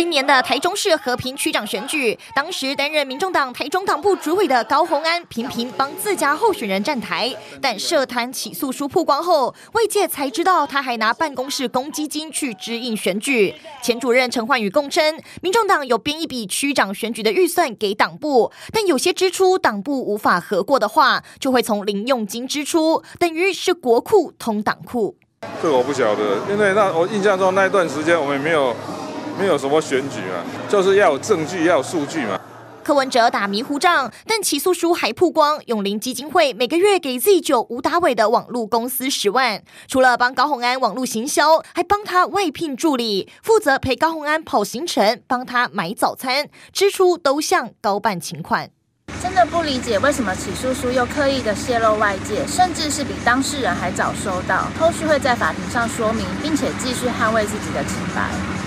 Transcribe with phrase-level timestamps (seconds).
[0.00, 13.54] 零年的台中市和平区长选举，当时担任民众党台中党部主委的高虹安频频帮自家候选人站台，但涉贪起诉书曝光后，外界才知道他还拿办公室公积金去支应选举。
[13.82, 25.18] 前主任陈焕宇供称，民众党有编一笔区长选举的预算给党部，但有些支出党部无法核过的话，就会从零用金支出，等于是国库通党库。
[25.62, 28.74] 这我不晓得，因为那我印象中那一段时间我们没有
[29.40, 32.38] 没有什么选举嘛，就是要有证据，要有数据嘛。
[32.84, 48.70] 柯文哲打迷糊仗，但起诉书还曝光，永林基金会每个月给 Z 九吴达伟的网络公司十万，除了帮高虹安网络行销，还帮他外聘助理，负责陪高虹安跑行程，帮他买早餐，支出都向高办请款。
[49.22, 58.59] 真的不理解为什么起诉书又刻意的泄露外界，甚至是比当事人还早收到，后续会在法庭上说明，并且继续捍卫自己的清白。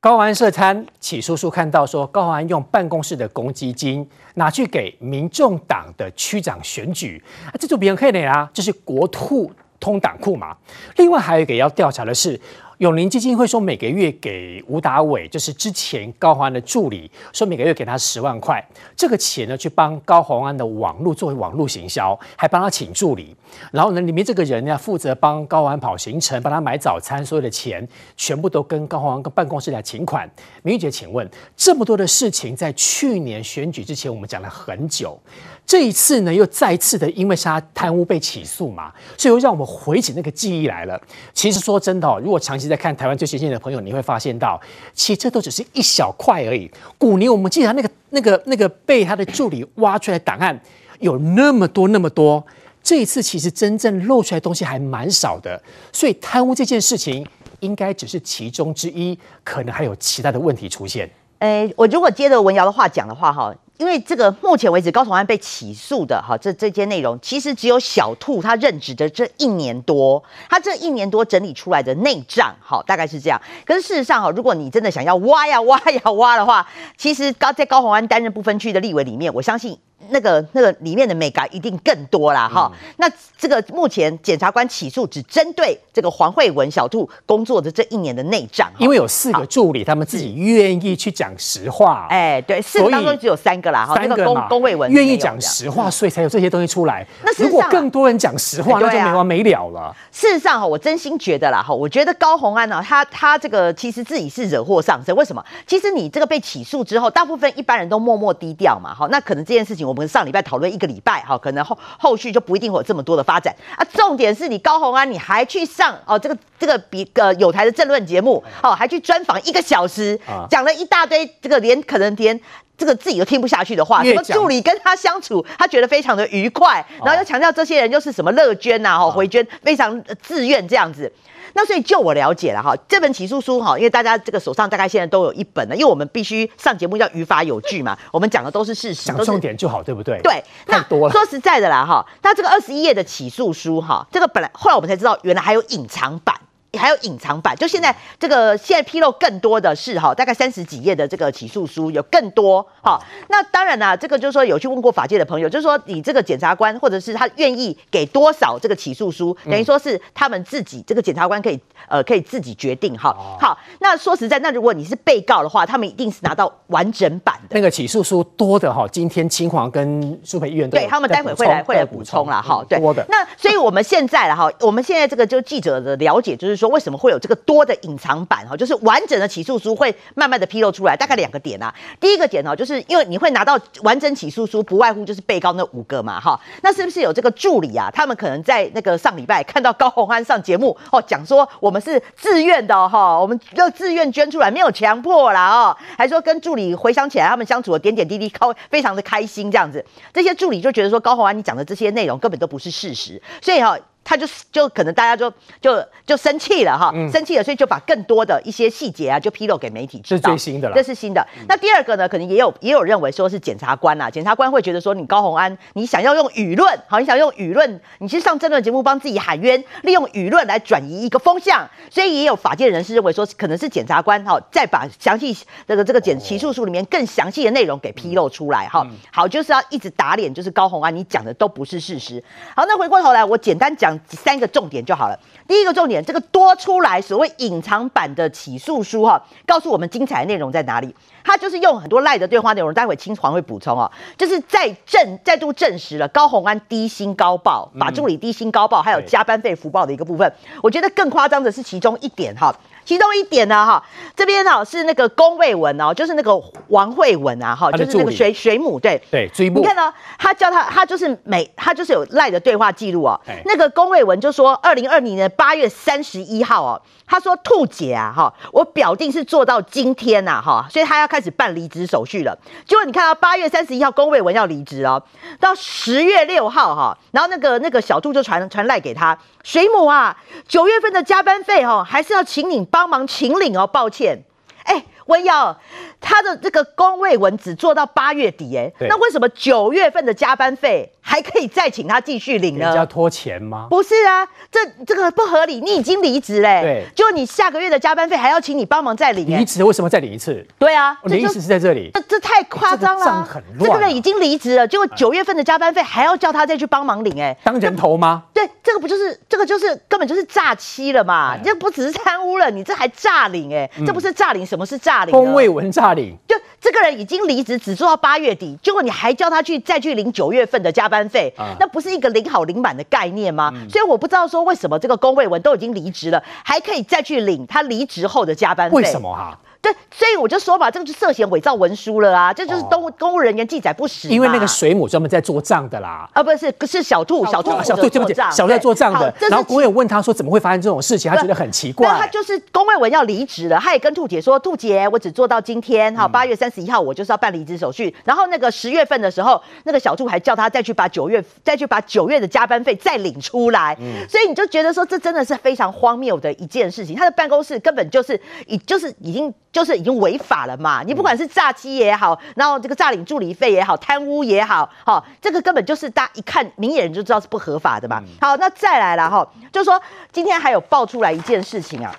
[0.00, 10.56] 高虹安涉贪起诉书看到说，高虹安用办公室的公积金拿去给民众党的区长选举，啊，这就别人可以啊，这是国库通党库嘛。
[10.96, 12.40] 另外还有一个要调查的是。
[12.78, 18.62] 永林基金会说每个月给吴达伟，就是之前高虹安的助理，说每个月给他十万块，
[18.94, 23.34] 这个钱呢去帮高虹安的网络作为网络行销，还帮他请助理，
[23.72, 30.30] 然后呢里面这个人呢负责帮高虹安跑行程，帮他买早餐，所有的钱全部都跟高虹安跟办公室来请款。
[30.62, 35.18] 明玉姐，请问这么多的事情在去年选举之前我们讲了很久。
[35.66, 40.98] 这一次呢，又再次的因为他贪污被起诉嘛，所以又让我们回起那个记忆来了。
[41.34, 44.60] 其实说真的哦，如果长期在看台湾最前线的朋友，你会发现到，
[44.94, 46.70] 其实这都只是一小块而已。
[46.96, 50.56] 古年我们记得那个、那个、那个被他的助理挖出来档案
[51.00, 52.44] 有那么多、那么多。
[52.80, 55.60] 这一次其实真正露出来的东西还蛮少的，
[55.92, 57.26] 所以贪污这件事情
[57.58, 61.10] 应该只是其中之一，可能还有其他的问题出现。
[61.40, 63.52] 诶，我如果接着文瑶的话讲的话，哈。
[63.78, 73.40] 因为这个目前为止高虹安被起诉的哈，这这些内容其实只有小兔他任职的这一年多，他这一年多整理出来的内账，好，大概是这样。
[73.66, 76.66] 可是事实上哈，如果你真的想要挖呀挖呀挖的话，
[76.96, 79.78] 其实高在高宏安担任不分区的立委里面，我相信。
[80.10, 82.70] 那个那个里面的眉角一定更多啦哈。
[82.72, 92.06] 嗯、那这个目前检察官起诉只针对这个黄慧文小兔工作的这一年的内账，因为有四个助理，他们自己愿意去讲实话。
[92.10, 93.94] 哎，对，四个当中只有三个啦哈。
[93.94, 97.06] 三个龚，龚慧文愿意讲实话，所以才有这些东西出来。
[97.24, 99.94] 那如果更多人讲实话，那就没完没了了。
[100.12, 105.14] 事实上哈，我真心觉得啦哈，我觉得高红安呢，他他这个其实自己是惹祸上身。
[105.16, 105.44] 为什么？
[105.66, 109.06] 其实你这个被起诉之后，大部分一般人都默默低调嘛哈。
[109.10, 109.96] 那可能这件事情我。
[109.96, 113.82] 我们上礼拜讨论一个礼拜，哈，可能后后续就不一定会有这么多的发展啊。
[113.94, 120.20] 重点是你高红安，你还去上哦这个这个比呃有台的政论节目，哦，还去专访一个小时，
[120.50, 122.38] 讲了一大堆这个连可能连
[122.76, 131.10] 这个自己都听不下去的话，什么助理跟他相处，他觉得非常的愉快，然后又强调这些人就是什么乐捐呐，哈，回捐非常自愿这样子。
[131.54, 140.20] 那所以就我了解了哈，这本起诉书哈，因为大家这个手上大概现在都有一本了，因为我们必须上节目要于法有据嘛， 我们讲的都是事实，讲重点就好，对不对？
[140.20, 141.12] 对，那多了。
[141.12, 146.36] 说实在的啦哈，那这个二十一页的起诉书哈，这个本来后来我们才知道，原来还有隐藏版。
[146.76, 153.00] 还有隐藏版，就现在这个现在披露更多的是哈，大概三十几页的这个起诉书有更多哈。
[153.28, 163.16] 那当然啦，这个就是说有去问过法界的朋友，就是说你这个检察官或者是他愿意给多少这个起诉书，等于说是他们自己这个检察官可以呃可以自己决定哈。
[163.40, 167.56] 好，那说实在，那如果你是被告的话，他们一定是拿到完整版的。
[167.56, 172.64] 那个起诉书多的哈，今天清华跟苏培医院对他们待会会来会来补充了哈。
[172.68, 173.04] 对，多的。
[173.08, 176.65] 那所以我们现在了哈，我们现在这个就记者的了解就是说。
[176.68, 178.56] 为什么会有这个多的隐藏版哈？
[178.56, 181.74] 就是完整的起诉书会慢慢的披露出来，大概两个点啊。
[182.00, 186.38] 第一个点呢，就是因为你会拿到完整起诉书，不外乎就是被告那五个嘛哈。
[186.62, 187.90] 那是不是有这个助理啊？
[187.92, 195.76] 他们可能在那个上礼拜看到高虹安上节目哦，讲说我们是自愿的哈，我们要自愿捐出来，没有强迫啦哦。
[195.96, 199.84] 还说跟助理回想起来，他们相处的点点滴滴，高非常的开心这样子。
[200.12, 203.76] 这些助理就觉得说高虹安你讲的这些内容根本都不是事实，所以哈。
[204.08, 205.28] 他就就可能大家就
[205.60, 210.30] 就就生气了哈，嗯、生气了，所以就把更多的一些细节啊，就披露给媒体知道。
[210.30, 211.26] 这是最新的了，这是新的。
[211.48, 225.36] 那第二个呢，可能也有也有认为说是检察官呐，检察官会觉得说你高虹安，你想要用舆论，好，你想用舆论，你去上争论节目帮自己喊冤，利用舆论来转移一个风向，所以也有法界人士认为说，可能是检察官哈，再把详细
[225.66, 228.86] 这个这个检起诉书里面更详细的内容给披露出来哈。
[229.10, 232.22] 好，就是要一直打脸，就是高虹安你讲的都不是事实。
[232.54, 233.95] 好，那回过头来，我简单讲。
[234.08, 235.18] 讲三个重点就好了。
[235.46, 240.94] 第一个重点，这个多出来所谓隐藏版的起诉书哈，告诉我们精彩的内容在哪里？
[241.24, 250.32] 他就是用很多赖的对话内容，待会清黄会补充哦，就是再证再度证实了高红安低薪高报，把助理低薪高报，还有加班费福报的一个部分。
[250.62, 252.54] 我觉得更夸张的是其中一点哈。
[252.86, 253.84] 其中一点呢，哈，
[254.14, 259.58] 这边呢是那个龚卫文哦，就是那个王慧文啊，哈，就是那个水水母，对对，追捕。
[259.58, 263.20] 你看呢，他叫他，他就是每他就是有赖的对话记录哦。
[263.44, 272.38] 那个龚卫文就说，二零二零年八月三十一号哦，他说兔姐啊，哈，我表定是做到今天呐，哈，所以他要开始办离职手续了。
[272.64, 275.02] 结果你看到八月三十一号，龚卫文要离职哦，
[275.40, 280.16] 到十月六号哈，然后那个那个小兔就传传赖给他，水母啊，
[280.46, 282.64] 九月份的加班费哈，还是要请你。
[282.76, 284.24] 帮忙请领哦，抱歉，
[284.64, 285.58] 哎，文耀，
[286.00, 290.92] 他的这个工位文只做到八月底，哎，那为什么九月份的加班费？
[291.08, 292.68] 还可以再请他继续领呢？
[292.70, 293.68] 你要拖钱吗？
[293.70, 295.60] 不是啊，这这个不合理。
[295.60, 299.24] 你已经离职嘞，对，就你下个月的加班费还要请你帮忙再领。
[299.24, 300.44] 离职为什么再领一次？
[300.58, 303.04] 对啊，我的意思是在这里，这这太夸张了。
[303.04, 303.70] 这个账很乱。
[303.70, 308.24] 这个人已经离职了，结果九月份的加班费还要叫他再去帮忙领，哎，当人头吗？
[308.34, 311.38] 对，这个不就是这个就是根本就是诈欺了嘛？
[311.38, 315.12] 这不只是贪污了，你这还诈领，哎，这不是诈领，什么是诈领？
[315.12, 321.66] 工位文诈领，就这个人已经离职，只做到八月底，结果你还叫他去再去领九月份的加班费，那。
[321.76, 323.52] 不是一个领好领满的概念吗？
[323.54, 328.76] 嗯、所以我不知道说为什么这个龚卫文都已经离职了，还可以再去领他离职后的加班费？
[328.76, 329.38] 为什么哈？
[329.60, 332.32] 对，所以我就说吧，这个就涉嫌伪造文书了啊！
[332.32, 334.08] 这就是公公务人员记载不实。
[334.08, 336.08] 因为那个水母专门在做账的啦。
[336.12, 339.12] 啊，不是，是小兔，小兔，小兔，对不起，小兔在做账的。
[339.28, 341.88] 然后龚蔚文问他说：“怎么会发生这种事情？”他觉得很奇怪。
[341.98, 347.92] 他就是龚卫文要离职了，他也跟兔姐说：“兔姐，我只做到今天，哈，八月三十一号我就是要办离职手续。
[348.04, 353.76] 然后那个十月份的时候，那个小兔还叫他再去把九月再去把九月的加班费再领出来。
[354.08, 356.94] 所以你就觉得说，这真的是非常荒谬的一件事情。
[356.94, 360.36] 他的办公室根本就是已就是已经就是已经违法。
[360.46, 360.82] 了嘛？
[360.84, 368.00] 你不管是诈欺也好，然后这个诈领助理费也好，贪污也好，好，这个根本就是大家一看明眼人就知道是不合法的嘛。
[368.20, 369.80] 好，那再来了哈，就是说
[370.12, 371.92] 今天还有爆出来一件事情啊。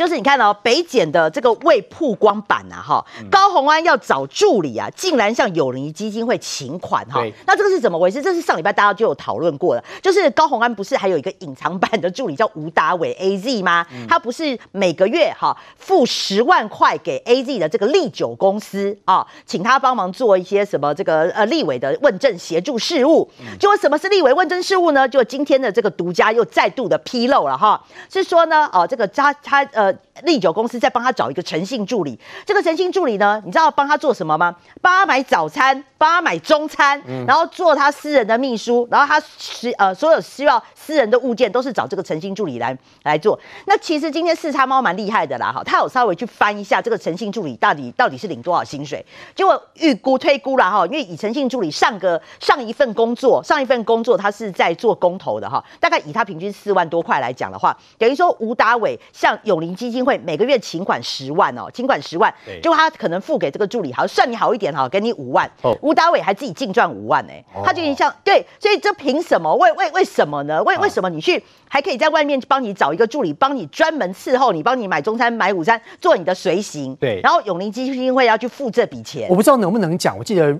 [0.00, 7.22] 就是你看哦，北检的这个未曝光版啊，哈，高红安要找助理啊，竟然向友谊基金会请款哈。
[7.46, 8.22] 那这个是怎么回事？
[8.22, 9.84] 这是上礼拜大家就有讨论过了。
[10.00, 13.86] 就是高红安不是还有一个隐藏版的助理叫吴达伟 AZ 吗？
[14.08, 23.30] 他不是每个月哈付十万块给 AZ 的这个利久公司啊，请他帮忙做一些什么这个呃立委的问政协助事务。
[23.58, 25.06] 结果什么是立委问政事务呢？
[25.06, 27.78] 就今天的这个独家又再度的披露了哈，
[28.10, 29.89] 是说呢，哦，这个他他呃。
[30.22, 34.56] 利久公司在帮他找一个诚信助理，这个诚信助理呢，你知道帮他做什么吗？
[34.80, 43.38] 帮他买早餐，帮他买中餐，然后做他私人的秘书，然后他需呃所有需要私人的物件都是找这个诚信助理来来做。
[43.66, 49.04] 那其实今天四叉猫蛮厉害的啦，哈，他有稍微去翻一下这个诚信助理到底到底是领多少薪水，
[49.34, 60.18] 结果预估推估了哈，因为以诚信助理上个上一份工作上一份工作他是在做工头的哈，大概以他平均四万多块来讲的话，等于说吴达伟向永林基金会。
[60.30, 62.32] 每个月请款十万哦，请款十万，
[62.62, 65.50] 就他可能付给这个助理，好算你好一点哈，给你五万。
[65.90, 67.32] 吴达伟还自己净赚五万呢，
[67.64, 69.52] 他就像对，所以这凭什么？
[69.56, 70.62] 为为为什么呢？
[70.62, 76.94] 为为什么你去还可以在外面帮你找一个助理，帮你专门伺候你，帮你买中餐买午餐，做你的随行。
[76.94, 80.16] 对，然后永林基金会要去付这笔钱，我不知道能不能讲。
[80.16, 80.56] 我记得。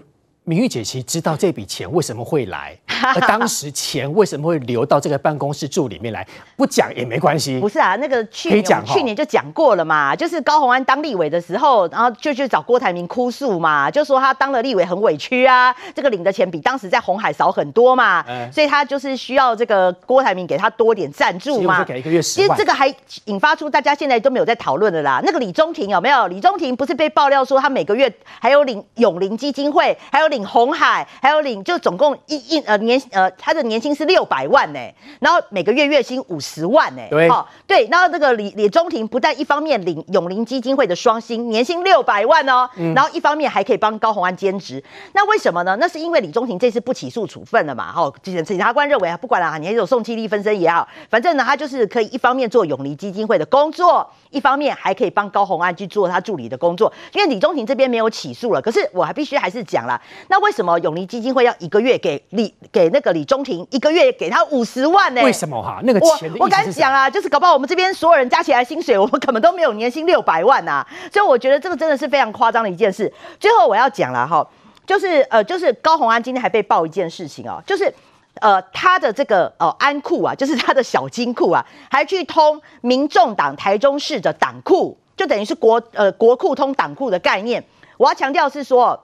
[0.51, 2.77] 明玉姐其实知道这笔钱为什么会来，
[3.15, 6.27] 而当时钱为什么会流到这个办公室住里面来，
[6.59, 7.61] 不讲也没关系。
[7.61, 21.85] 不是啊，那个去年去年就讲过了嘛，就是高鸿安当立委的时候，然后就去找郭台铭哭诉嘛，就说他当了立委很委屈啊，这个领的钱比当时在红海少很多嘛，所以他就是需要这个郭台铭给他多点赞助嘛。
[21.85, 22.49] 给一个月十万。
[22.49, 22.93] 其实这个还
[23.27, 25.21] 引发出大家现在都没有在讨论的啦。
[25.25, 26.27] 那个李中庭有没有？
[26.27, 30.40] 李中庭不是被爆料说他每个月还有领永龄基金会，还有领。
[30.47, 34.81] 鸿海还有领，就总共一一呃年呃他的年薪是六百万呢，
[35.21, 37.03] 然后每个月月薪五十万呢。
[37.11, 44.83] 对，哦对，然后这个李李中庭不但一方面领永龄基金会的双薪，年薪六百万哦，然后一方面还可以帮高红安兼职。
[45.13, 45.77] 那为什么呢？
[45.81, 56.93] 那是因为李中庭这次不起诉处分了嘛，哈，检察官认为啊，不管了，你还有宋七力分身也好，反正呢，他就是可以一方面做永龄基金会的工作，一方面还可以帮高红安去做他助理的工作。
[57.13, 65.23] 因为李中庭这边没有起诉了，可是我还必须还是讲了，那为什么永龄基金会要一个月给李给那个李中庭一个月给他五十万呢？
[65.23, 65.81] 为什么哈？
[65.83, 70.87] 那个钱我我敢讲啊，就是搞不好我们这边所有人加起来薪水，我们根本都没有年薪六百万呐。
[71.13, 73.13] 所以我觉得这个真的是非常夸张的一件事。
[73.39, 74.47] 最后我要讲了哈，
[74.87, 77.93] 就是呃，就是高红安今天还被爆一件事情哦，就是
[78.41, 87.63] 呃，他的这个呃安库啊， 就是他的小金库啊，还去通民众党台中市的党库，就等于是国呃国库通党库的概念。
[87.97, 88.99] 我要强调是说，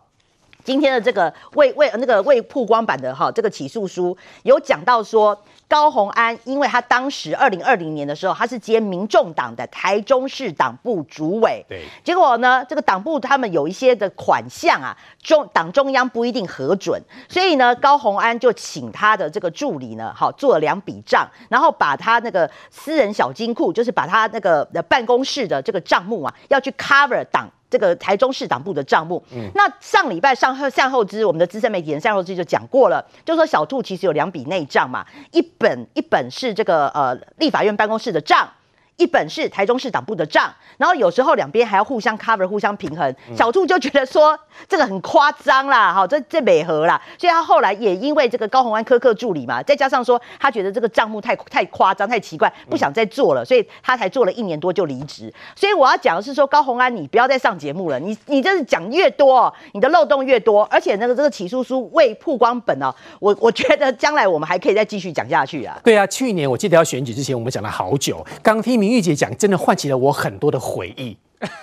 [0.67, 5.41] 今天的这个未未那个未曝光版的哈这个起诉书有讲到说。
[5.69, 27.51] 高宏安，因为他当时二零二零年的时候，他是接民众党的台中市党部主委，对，结果呢，这个党部他们有一些的款项啊，中党中央不一定核准，所以呢，高宏安就请他的这个助理呢，好做了两笔账，然后把他那个私人小金库，就是把他那个的办公室的这个账目啊，要去 cover 党。
[27.69, 38.49] 这个台中市党部的账目，嗯，那上礼拜上后善后之，我们的资深媒体人善后之就讲过了，就说小兔其实有两笔内账嘛，一本一本是这个呃立法院办公室的账。
[38.97, 43.15] 一本是台中市党部的账，然后有时候两边还要互相 cover、互相平衡。
[43.37, 55.33] 小兔就觉得说这个很夸张啦，哈，这这美和啦，所以他后来也因为这个高虹安苛刻助理嘛，再加上说他觉得这个账目太太夸张、太奇怪，不想再做了，所以他才做了一年多就离职。
[55.55, 65.79] 所以我要讲的是说，高虹安你不要再上节目了，你你这是讲越多，你的漏洞越多，而且那个这个起诉书未曝光本哦，我我觉得将来我们还可以再继续讲下去啊。
[65.85, 71.17] 对啊，去年我记得要选举之前，我们讲了好久，刚听明玉姐讲，真的唤起了我很多的回忆，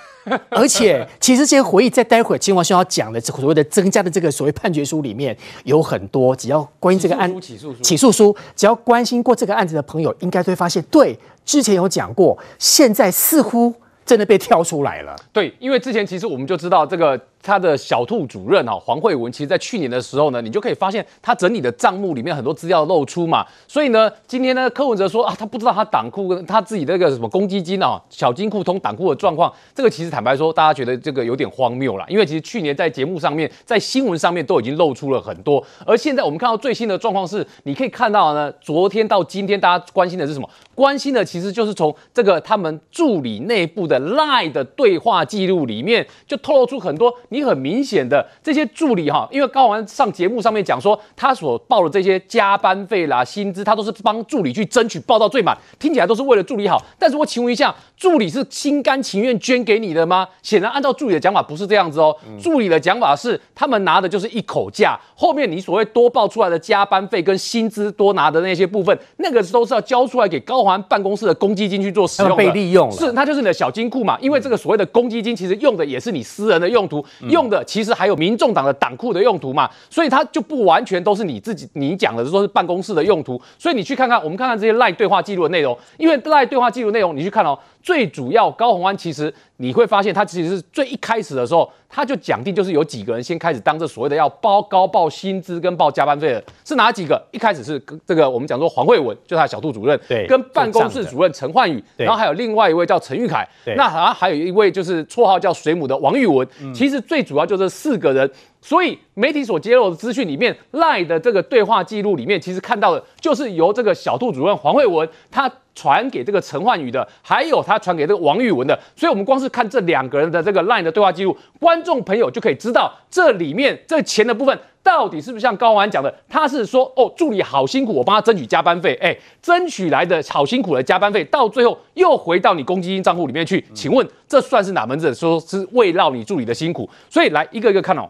[0.49, 13.73] 而且其实这些回忆在待会儿清华兄要讲的所谓的增加的这个所谓判决书里面有很多，只要关于这个案起诉书，起诉书，只要关心过这个案子的朋友，应该都会发现，对，之前有讲过，现在似乎
[14.05, 15.15] 真的被挑出来了。
[15.31, 17.19] 对，因为之前其实我们就知道这个。
[17.43, 23.45] 他的小兔主任啊，黄慧文，其实，在去年的时候呢，你就可以发现他整理的账目里面很多资料露出嘛。
[23.67, 32.05] 所以呢，今天呢，柯文哲说啊，他不知道他党库跟他自己那个什么公积金啊，小金库通党库的状况，这个其实坦白说，大家觉得这个有点荒谬了。
[32.07, 40.49] 因为其实去年在节目上面，在新闻上面都已经露出了很多，而现在我们看到最新的状况是，你可以看到呢，昨天到今天，大家关心的是什么？
[40.73, 47.13] 关心的其实就是从这个他们助理内部的 LINE 的对话记录里面，就透露出很多。
[47.33, 56.79] 你很明显的这些助理哈，因为高虹安上节目上面讲说，他所报的这些加班费啦、薪资，他都是帮助理去争取报到最满，听起来都是为了助理好。
[56.99, 60.27] 但是我请问一下，助理是心甘情愿捐给你的吗？
[60.43, 62.15] 显然按照助理的讲法不是这样子哦。
[62.39, 72.95] 助理的讲法是，他们拿的就是一口价，后面你所谓多报出来的加班费跟薪资多拿的那些部分，那个都是要交出来给高虹安办公室的公积金去做使用，被利用了。
[72.95, 74.17] 是，那就是你的小金库嘛。
[74.21, 77.03] 因为这个所谓的公积金，其实用的也是你私人的用途。
[77.29, 97.21] 用的其实还有民众党的党库的用途嘛，所以它就不完全都是你自己你讲的说是办公室的用途，所以你去看看，我们看看这些赖对话记录的内容，因为赖对话记录内容你去看哦，最主要高虹安其实你会发现他其实是最一开始的时候他就讲定就是有几个人先开始当这所谓的要包高报薪资跟报加班费的，是哪几个？
[97.31, 108.29] 一开始是这个我们讲说黄慧文，就是他小杜主任，对，跟办公室主任陈焕宇，然后还有另外一位叫陈玉凯，那好像还有一位就是绰号叫水母的王玉文，其实最主要就是四个人。
[108.65, 118.77] 所以媒体所揭露的资讯里面赖的这个对话记录里面，其实看到的就是由这个小兔主任黄慧文他传给这个陈焕宇的，还有他传给这个王玉文的。
[118.95, 135.13] 所以我们光是看这两个人的这个 line 的对话记录，观众朋友就可以知道这里面这钱的部分到底是不是像高安讲的，他是说哦助理好辛苦，我帮他争取加班费，哎，争取来的好辛苦的加班费，到最后又回到你公积金账户里面去，请问这算是哪门子？
[135.13, 136.89] 说是慰劳你助理的辛苦？
[137.09, 138.09] 所以来一个一个看哦。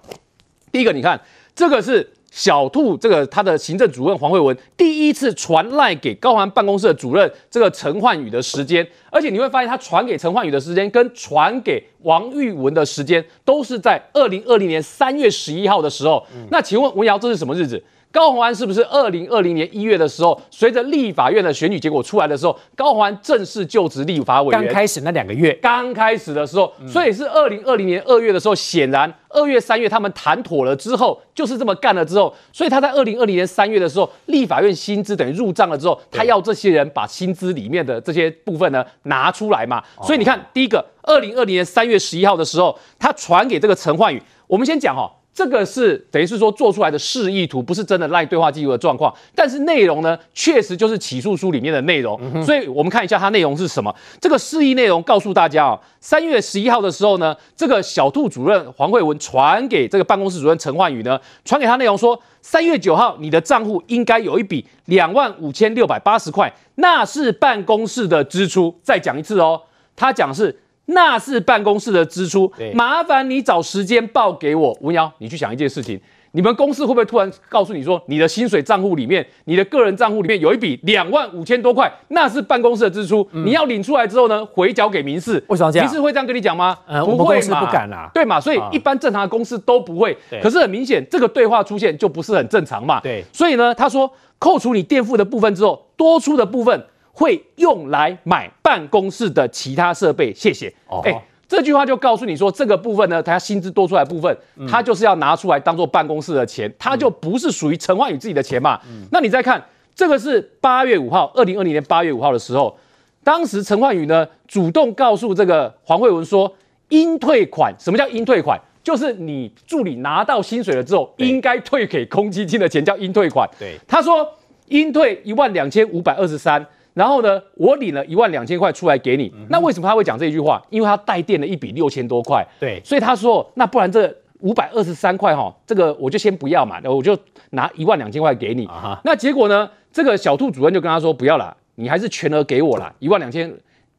[0.71, 1.21] 第一个，你看
[1.53, 16.25] 这个是小兔，这个他的行政主任黄慧文第一次传赖给高环办公室的主任这个陈焕宇的时间，而且你会发现他传给陈焕宇的时间跟传给王玉文的时间都是在二零二零年三月十一号的时候。
[16.49, 17.81] 那请问文瑶，这是什么日子？
[18.13, 24.63] 高虹安是不是二零二零年一月的时候，随着立法院的选举结果出来的时候，高虹安正式就职立法委员？
[24.63, 39.83] 刚开始那两个月，刚开始的时候，所以是二零二零年二月的时候，显然二月三月他们谈妥了之后，就是这么干了之后，所以他在二零二零年三月的时候，立法院薪资等于入账了之后，他要这些人把薪资里面的这些部分呢拿出来嘛。
[40.03, 45.09] 所以你看，第一个，二零二零年三月十一号的时候，他传给这个陈焕宇，我们先讲哦。
[45.33, 52.19] 这个是等于是说做出来的示意图，不是真的赖对话记录的状况，但是内容呢，确实就是起诉书里面的内容。
[52.45, 53.93] 所以我们看一下它内容是什么。
[54.21, 68.75] 这个示意内容告诉大家啊，三月十一号的时候呢，这个小兔主任黄慧文传给这个办公室主任陈焕宇呢，传给他内容说，三月九号你的账户应该有一笔两万五千六百八十块，那是办公室的支出。
[68.83, 69.59] 再讲一次哦，
[69.95, 70.59] 他讲是。
[70.85, 74.77] 那是办公室的支出，麻烦你找时间报给我。
[74.81, 75.99] 吴瑶，你去想一件事情。
[76.35, 85.33] 你们公司会不会突然告诉你说，你的薪水账户里面，你的个人账户里面有一笔两万五千多块，那是办公室的支出，嗯、你要领出来之后呢，回缴给民事？
[85.47, 85.87] 为什么这样？
[85.87, 86.75] 民事会这样跟你讲吗？
[86.87, 88.41] 呃，不会嘛，不敢啦，对嘛？
[88.41, 90.17] 所以一般正常的公司都不会。
[90.41, 92.99] 可是很明显，这个对话出现就不是很正常嘛。
[92.99, 96.83] 对，所以呢，他说扣除你垫付的部分之后，多出的部分
[97.13, 100.33] 会用来买办公室的其他设备。
[100.33, 100.73] 谢谢。
[100.87, 100.99] 哦。
[101.05, 104.35] 欸这句话就告诉你说，这个部分呢，他薪资多出来的部分，
[104.67, 108.79] 他就是要拿出来当做办公室的钱，他就不是属于陈焕宇自己的钱嘛。
[109.11, 112.75] 那你再看，这个是八月五号，二零二零年八月五号的时候，
[113.23, 116.51] 当时陈焕宇呢主动告诉这个黄慧文说，
[116.89, 117.71] 应退款。
[117.77, 118.59] 什么叫应退款？
[118.83, 123.47] 就是你助理拿到薪水了之后，应该退给公积金的钱叫应退款。
[123.59, 124.27] 对，他说
[124.69, 126.65] 应退一万两千五百二十三。
[126.93, 129.31] 然后呢，我领了一万两千块出来给你。
[129.35, 130.61] 嗯、那为什么他会讲这句话？
[130.69, 132.45] 因为他带电了一笔六千多块。
[132.59, 137.17] 对，所以他说，那不然这五百二十三块哈，这个我就先不要嘛，我就
[137.51, 138.65] 拿一万两千块给你。
[138.67, 143.51] 啊、那结果呢，这个小兔主任就跟他说，不要啦，你还是全额给我啦， 一万两千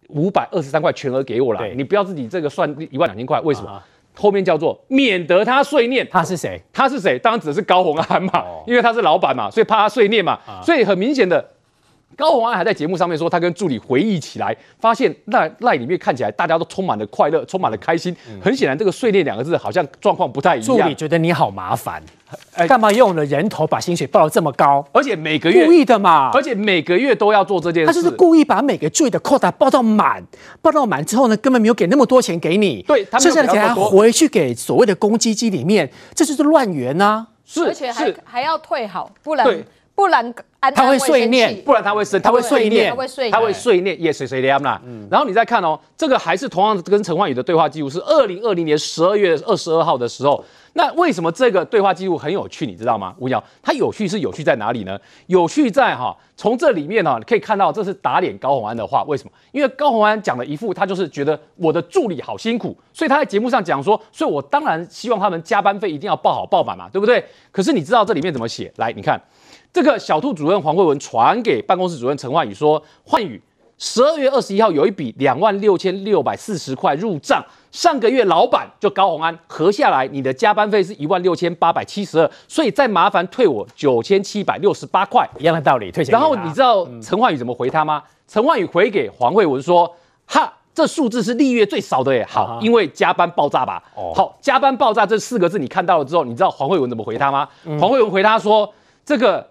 [0.09, 3.41] 五百二十三块全额给我啦，你不要自己这个算一万两千块。
[3.41, 3.71] 为什么？
[3.71, 3.85] 啊、
[4.15, 6.07] 后面叫做免得他碎念。
[6.09, 6.63] 他是谁？
[6.73, 7.19] 他是谁？
[7.19, 10.39] 当然指的是高虹安嘛，哦、因为他是老板嘛，所以怕他碎念嘛。
[10.47, 11.45] 啊、所以很明显的。
[12.17, 18.15] 高虹安还在节目上面说，他跟助理回忆起来，发现赖赖里面看起来大家都充满了快乐，充满了开心。
[18.43, 20.67] 很显然，这个“碎裂”两个字好像状况不太一样。
[20.67, 22.03] 助理觉得你好麻烦，
[22.69, 24.85] 干嘛用了人头把薪水报得这么高？
[24.93, 27.87] 而且每个月故意的嘛，而且每个月都要做这件事。
[27.87, 30.23] 他就是故意把每个助理的扣打报到满，
[30.63, 32.83] 报到满之后呢，根本没有给那么多钱给你。
[32.83, 37.27] 对，剩下的钱还回去给所谓的公积金里面，这就是乱源啊！
[37.47, 39.47] 是，而且还是还要退好，不然
[39.95, 40.35] 不然。
[40.75, 44.81] 他会碎念，不然他会生，他会碎念，他会碎，他会碎念，也碎碎念啦。
[45.11, 50.43] 然后你再看哦，这个还是同样跟陈焕宇的对话记录，是二零二零年十二月二十二号的时候。
[50.73, 52.65] 那为什么这个对话记录很有趣？
[52.65, 53.15] 你知道吗？
[53.19, 54.99] 吴瑶，它有趣是有趣在哪里呢？
[55.27, 59.05] 有趣在哈，从这里面哈，你可以看到这是打脸高虹安的话。
[59.05, 59.31] 为什么？
[59.53, 67.23] 因为高虹安讲了一副他就是觉得我的助理好辛苦，所以他在节目上讲说，所以我当然希望他们加班费一定要报好报满嘛，对不对？
[67.53, 68.73] 可是你知道这里面怎么写？
[68.77, 69.21] 来，你看。
[69.75, 73.43] 这个小兔主任黄慧文传给办公室主任陈焕宇说：“焕宇，
[73.77, 86.13] 十二月二十一号有一笔两万六千六百四十块入账，上个月老板就高虹安合下来，你的加班费是一万六千八百七十二，所以再麻烦退我九千七百六十八块，一样的道理，退钱。
[86.13, 88.01] 然后你知道陈焕宇怎么回他吗？
[88.29, 89.93] 陈焕宇回给黄慧文说：
[90.25, 93.83] 哈，这数字是历月最少的耶，好，因为加班爆炸吧。
[93.93, 97.49] 好，加班爆炸这四个字你看到了之后，你知道黄慧文怎么回他吗？
[97.81, 98.73] 黄慧文回他说：
[99.05, 99.45] 这个。”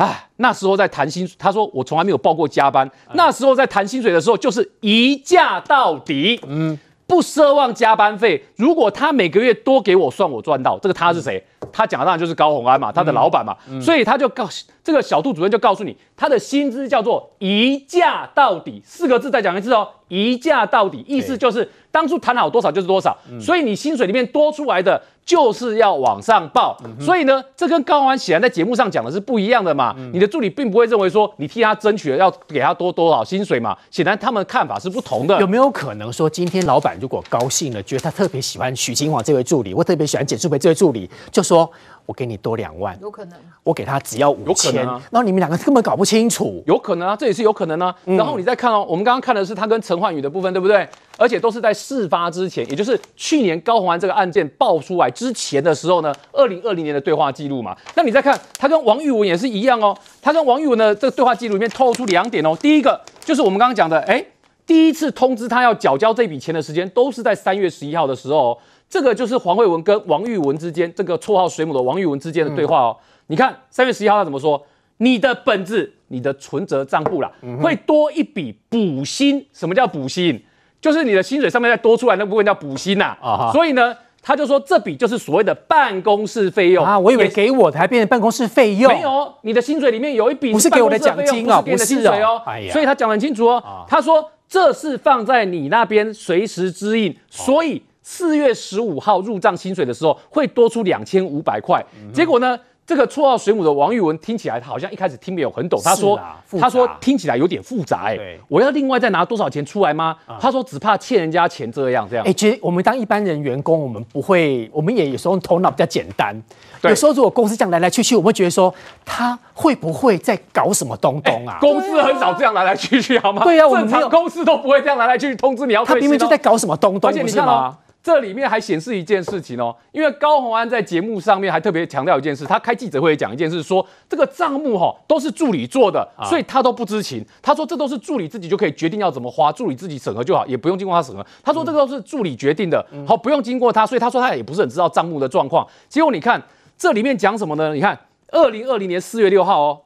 [0.00, 2.86] 哎，那时候在谈薪水，他说我从来没有报过加班。
[3.08, 8.42] 嗯、那时候在谈薪水的时候，就是一价到底，嗯，不奢望加班费。
[8.56, 10.78] 如果他每个月多给我，算我赚到。
[10.78, 11.44] 这个他是谁？
[11.60, 13.54] 嗯、他讲的当然就是高红安嘛，他的老板嘛。
[13.78, 14.48] 所以他就告
[14.82, 23.16] 这个小杜主任就告诉你，他的薪资叫做一价到底，四个字再讲一次哦，一价到底，意思就是当初谈好多少就是多少。
[23.30, 25.00] 嗯、所以你薪水里面多出来的。
[25.22, 29.94] 就是要往上报，嗯、所以呢，这跟高虹安显然在节目上讲的是不一样的嘛。
[29.96, 35.38] 嗯、你的助理并不会认为说你替他争取了要给他多多少薪水嘛，显然他们的看法是不同的。
[35.38, 41.70] 有没有可能说，今天老板如果高兴了，觉得他特别喜欢许金华这位助理，或特别喜欢简淑培这位助理，就说。
[42.06, 43.38] 我给你多两万，有可能。
[43.62, 47.94] 我给他只要五千，啊、然后你们两个根本搞不清楚，有可能啊，这也是有可能啊。
[48.06, 50.88] 嗯、然后你再看哦，我们刚刚看的是他跟陈焕宇的部分，对不对？
[51.16, 57.76] 而且都是在事发之前，也就是去年高虹安这个案件爆出来之前的时候呢，二零二零年的对话记录嘛。
[57.94, 62.56] 那你再看他跟王玉文也是一样哦，他跟王玉文的这个对话记录里面透露出两点哦。
[62.60, 64.24] 第一个就是我们刚刚讲的，哎，
[64.66, 68.58] 第一次通知他要缴交这笔钱的时间都是在三月十一号的时候。
[68.90, 72.96] 这个就是黄慧文跟王玉文之间，这个绰号水母的王玉文之间的对话哦。
[72.98, 74.60] 嗯、你看三月十一号他怎么说？
[74.96, 79.46] 你的本子、你的存折账簿啦，嗯、会多一笔补薪。
[79.52, 80.42] 什么叫补薪？
[80.80, 83.16] 就是你的薪水上面再多出来那部分叫补薪呐。
[83.22, 86.98] 啊哈所以呢，他就说这笔就是所谓的办公室费用啊。
[86.98, 88.92] 我以为给我的还变成办公室费用。
[88.92, 92.42] 没有，你的薪水里面有一笔不是给我的奖金啊，不是给你的薪水哦。
[92.44, 93.62] 哎呀，所以他讲得很清楚哦。
[93.64, 97.80] 啊、他说这是放在你那边随时支应，所以。
[98.02, 106.18] 四月十五号入账薪水的时候会多出两千五百块，结果呢，这个绰号水母的王玉文听起来他好像一开始听没有很懂，他说
[106.58, 110.16] 他说听起来有点复杂哎、欸，我要另外再拿多少钱出来吗？
[110.26, 112.24] 嗯、他说只怕欠人家钱这样这样。
[112.24, 116.34] 哎、欸，其实我们当一般人员工，我们不会，我们也有时候头脑比较简单，
[116.82, 121.54] 有时候如果公司这样来来去去，我们会觉得说他会不会在搞什么东东啊？
[121.54, 123.44] 欸、公司很少这样来来去去好吗？
[123.44, 125.94] 对呀、啊，正常公司都不会这样来来去去通知你要退。
[125.94, 127.78] 他明明就在搞什么东东，而且你看吗？
[128.02, 137.22] 这里面还显示一件事情哦，因为高虹安在节目上面还特别强调一件事，他开记者会讲一件事，说这个账目哈都是助理做的，所以他都不知情。
[137.42, 141.24] 他说这都是助理自己就可以决定要怎么花，助理自己审核就好，也不用经过他审核。
[141.42, 145.66] 他说这个都是助理决定的，好，不用经过他，所以他说他也不是很知道账目的状况。
[145.88, 146.42] 结果你看
[146.78, 147.74] 这里面讲什么呢？
[147.74, 149.80] 你看二零二零年四月六号哦，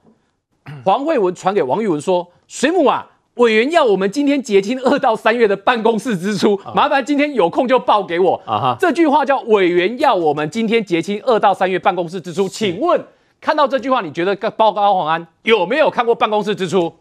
[0.84, 3.10] 黄慧文传给王玉文说，水母啊。
[3.34, 8.40] 委员要我们今天结清二到三月的办公室支出，麻烦今天有空就报给我。
[8.46, 12.48] 啊哈，这句话叫委员要我们今天结清二到三月办公室支出。
[12.48, 13.00] 请问
[13.40, 16.92] 看到这句话，你觉得报高虹安有没有看过办公室支出？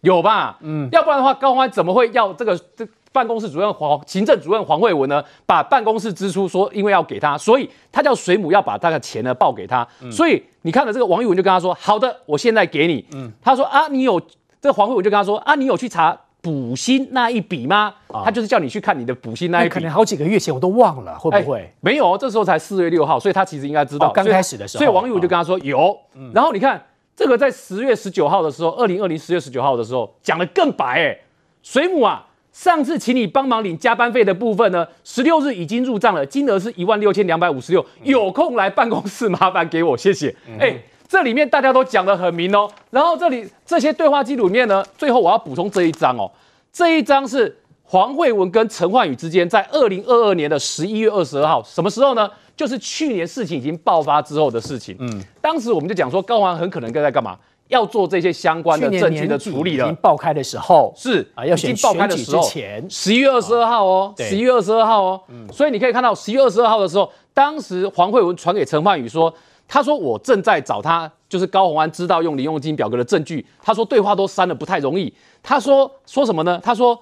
[0.00, 0.58] 有吧？
[0.62, 5.22] 嗯，要不然的话，高虹安怎么会要这个这办公室主任黄行政主任黄慧文呢？
[5.46, 9.86] 把办公室支出说因为要给他，所以他叫水母要把他的钱呢报给他。
[10.10, 14.20] 所以你看了这个王玉文就跟他说：“好的，我现在给你。”嗯，他说：“啊，你有。”
[14.60, 17.92] 这个黄慧文就跟他说啊，你有去查补薪那一笔吗？
[18.08, 21.58] 啊、他就是叫你去看你的补薪那一笔，可能好几个月前我都忘了，会不会？
[21.58, 24.10] 欸、没有，这时候才四月六号，所以他其实应该知道。
[24.10, 25.98] 刚、哦、开始的时候，所以王玉文就跟他说、哦、有。
[26.32, 26.80] 然后你看
[27.16, 31.20] 这个在十月十九号的时候，二零二零十月十九号的时候讲的更白哎、欸，
[31.62, 40.34] 水母啊，上次请你帮忙领加班费的部分呢，十六日已经入账了，金额是一万六千两百五十六，有空来办公室麻烦给我，谢谢。
[40.58, 40.80] 哎、嗯。
[41.08, 46.30] 这里面大家都讲得很明哦，然后这里这些对话记录里面呢，最后我要补充这一张哦，
[46.70, 52.30] 这一张是黄慧文跟陈焕宇之间在二零二二年的十一月二十二号，什么时候呢？
[52.54, 54.94] 就是去年事情已经爆发之后的事情。
[54.98, 57.38] 嗯，当时我们就讲说高虹安很可能在干嘛？
[57.68, 59.84] 要做这些相关的证据的处理了。
[59.84, 65.20] 已经爆开的时候是啊，要选选举之前，十一月二十二号哦，十一月二十二号哦。
[65.28, 69.32] 嗯，所以你可以看到十一月二十二号的时候，当时黄慧文传给陈焕宇说。
[69.68, 76.98] 他说：“我正在找他，就是高虹安知道用零用金表格的证据。”他说：“对话都删了，不太容易。”他说：“说什么呢？”他说：“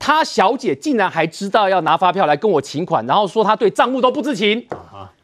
[0.00, 4.66] 他小姐竟然还知道要拿发票来跟我请款，然后说他对账目都不知情。”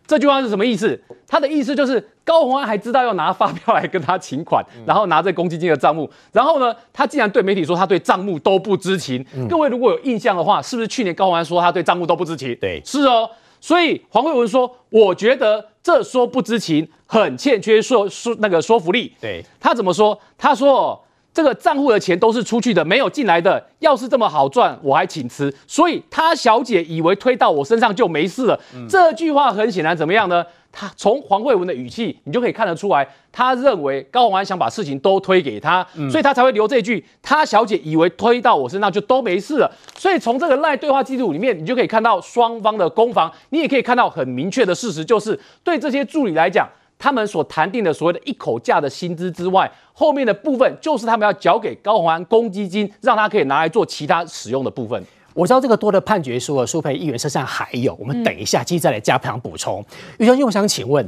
[0.07, 1.03] 这句话是什么意思？
[1.27, 6.09] 他的意思就是高虹安还知道要拿发票来跟他请款，然后拿这公积金的账目。
[6.31, 9.25] 然后呢，他竟然对媒体说他对账目都不知情。
[9.49, 12.55] 各位如果有印象的话，是不是去年高虹安说他对账目都不知情？
[12.61, 13.31] 对，是哦。
[13.63, 20.19] 所以黄慧文说：“我觉得这说不知情很欠缺说说那个说服力。”对，他怎么说？
[20.37, 21.01] 他说
[21.33, 23.65] ：“这个账户的钱都是出去的，没有进来的。
[23.81, 28.59] 要是这么好赚，我还请吃。”所以他小姐以为推到我身上就没事了。
[28.75, 30.45] 嗯、这句话很显然怎么样呢？
[30.77, 37.03] 他从黄慧文的语气，你就可以看得出来，他认为高虹安想把事情都推给他，嗯、所以他才会留这句。
[37.23, 43.31] 他小姐以为推到我身上就都没事了，所以从这个赖对话记录里面，你就可以看到双方的攻防。
[43.51, 55.01] 你也可以看到很明确的事实，就是对这些助理来讲，他们所谈定的所谓的一口价的薪资之外，后面的部分就是他们要缴给高虹安公积金，让他可以拿来做其他使用的部分。
[55.35, 59.85] 我知道这个多的判决书，苏培议员身上还有，我们等一下继续再来加强补充。
[60.19, 61.07] 于先生，我想请问，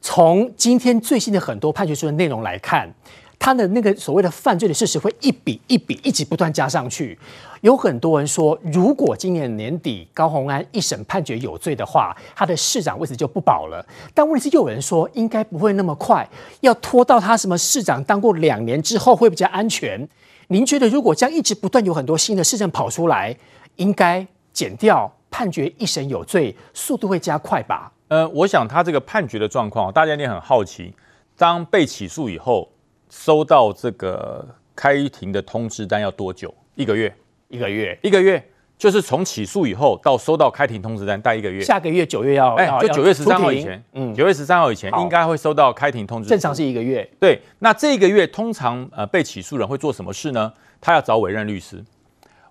[0.00, 2.90] 从今天最新的很多判决书的内容来看，
[3.38, 7.18] 他的那个所谓的犯罪的事实会一笔一笔一直不断加上去。
[7.60, 13.84] 有很多人说，如果今年年底高虹安一审判决有罪的话，他的市长位置就不保了。
[14.14, 16.26] 但问题是，又有人说应该不会那么快，
[16.60, 20.08] 要拖到他什么市长当过两年之后会比较安全。
[20.50, 23.36] 您觉得，如果这样一直不断有很多新的事证跑出来？
[23.78, 27.90] 应该减掉判决一审有罪，速度会加快吧？
[28.08, 30.94] 呃，我想他这个判决的状况，大家一定很好奇。
[31.36, 32.70] 当被起诉以后，
[33.10, 36.52] 收到这个开庭的通知单要多久？
[36.74, 37.14] 一个月？
[37.48, 37.98] 一个月？
[38.02, 38.42] 一个月？
[38.76, 41.60] 就是从起诉以后到收到开庭通知单，待一个月。
[41.60, 42.54] 下个月九月要？
[42.54, 43.82] 哎，就九月十三号以前。
[43.92, 46.28] 嗯，九月十三号以前应该会收到开庭通知。
[46.28, 47.08] 正常是一个月。
[47.20, 50.52] 对，那这一个月通常呃被起诉人会做什么事呢？
[50.80, 51.84] 他要找委任律师。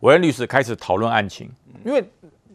[0.02, 1.50] 委任律师开始讨论案情，
[1.84, 2.04] 因为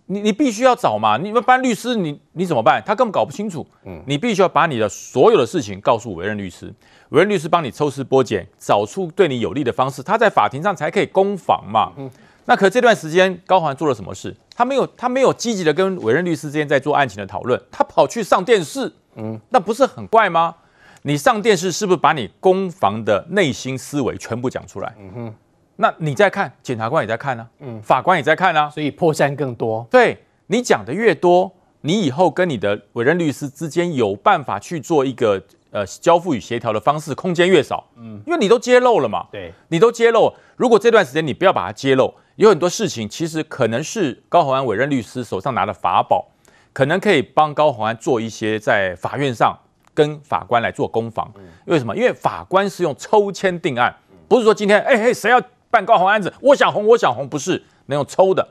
[0.06, 2.82] 你你必须要找嘛，你们班律师你你怎么办？
[2.84, 6.66] 他根本搞不清楚，嗯，你必须要把你的所有的事情告诉委任律师，
[7.10, 11.92] 委任律师帮你抽丝剥茧，找出对你有利的方式，他在法庭上才可以攻防嘛。
[11.96, 12.10] 嗯，
[12.44, 14.34] 那可这段时间高环做了什么事？
[14.54, 20.54] 他没有他没有积极的跟委任律师之间在做案情的讨论，他跑去上电视，嗯，那不是很怪吗？
[21.02, 24.94] 你上电视是不是把你攻防的内心思维全部讲出来？
[25.00, 25.34] 嗯哼。
[25.76, 29.86] 那你在看，检察官也在看呢、啊，嗯，法官也在看啊，所以破绽更多。
[29.90, 46.28] 对，你讲的越多，你以后跟你的委任律师之间有办法去做一个呃交付与协调的方式空间越少，嗯，因为你都揭露了嘛，对，你都揭露，如果这段时间你不要把它揭露，有很多事情其实可能是高宏安委任律师手上拿的法宝，
[46.72, 49.58] 可能可以帮高宏安做一些在法院上
[49.94, 51.30] 跟法官来做攻防。
[51.36, 51.96] 嗯，为什么？
[51.96, 53.94] 因为法官是用抽签定案，
[54.28, 55.40] 不是说今天哎嘿谁要
[55.72, 58.46] 办高红案子，我想红我想红，不是能用抽的，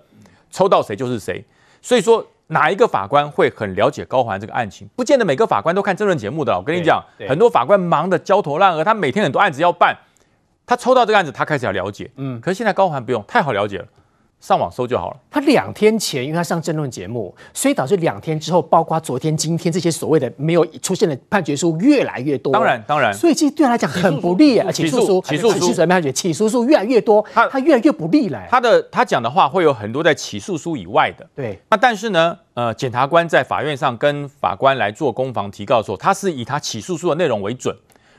[0.52, 1.46] 抽到谁就是谁。
[1.82, 2.28] 所以说。
[2.54, 4.86] 哪一个法官会很了解高虹安这个案情？
[4.94, 6.54] 不见得每个法官都看政论节目的。
[6.54, 9.96] 我跟你讲，很多法官忙得焦头烂额，他每天很多案子要办，
[10.66, 12.12] 他抽到这个案子，他开始要了解。
[12.18, 13.88] 嗯，可是现在高环不用，太好了解了。
[14.42, 15.18] 上网搜就好了。
[15.30, 22.52] 他两天前，因为他上政论节目，所以导致两天之后，包括昨天、今天这些所谓的没有出现的判决书越来越多。
[22.52, 23.14] 当然，当然。
[23.14, 24.70] 所以其实对他来讲很不利啊。
[24.72, 28.42] 起诉书、起诉书、起诉判决、起诉书越来越多，他他越来越不利了。
[28.50, 31.30] 他的他讲的话会有很多在起诉书以外的。
[31.36, 31.60] 对。
[31.70, 37.76] 那但是呢，呃，检察官在法院上跟法官来做攻防提告的时候，他是以他起诉书的内容为准。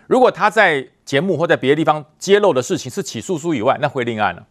[0.07, 4.45] 如果他在节目或在别的地方揭露的事情是起诉书以外，那会另案了。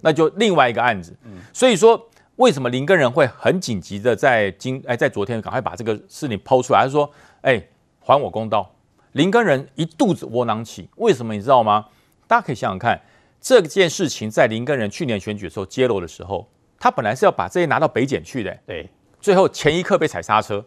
[0.00, 1.16] 那就另外一个案子，
[1.52, 6.84] 所以说为什么林根仁会很紧急的在今哎在昨天赶快把这个事情抛出来？
[6.84, 7.10] 他说
[7.42, 7.62] ：“哎，
[8.00, 8.74] 还我公道！”
[9.12, 11.86] 林根仁一肚子窝囊气，为什么你知道吗？
[12.26, 13.00] 大家可以想想看，
[13.40, 16.46] 这件事情在林根仁去年选举的时候揭露的时候，
[16.78, 18.88] 他本来是要把这些拿到北检去的，对，
[19.20, 20.62] 最后前一刻被踩刹车，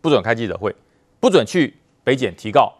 [0.00, 0.74] 不准开记者会，
[1.20, 2.72] 不准去北检提告，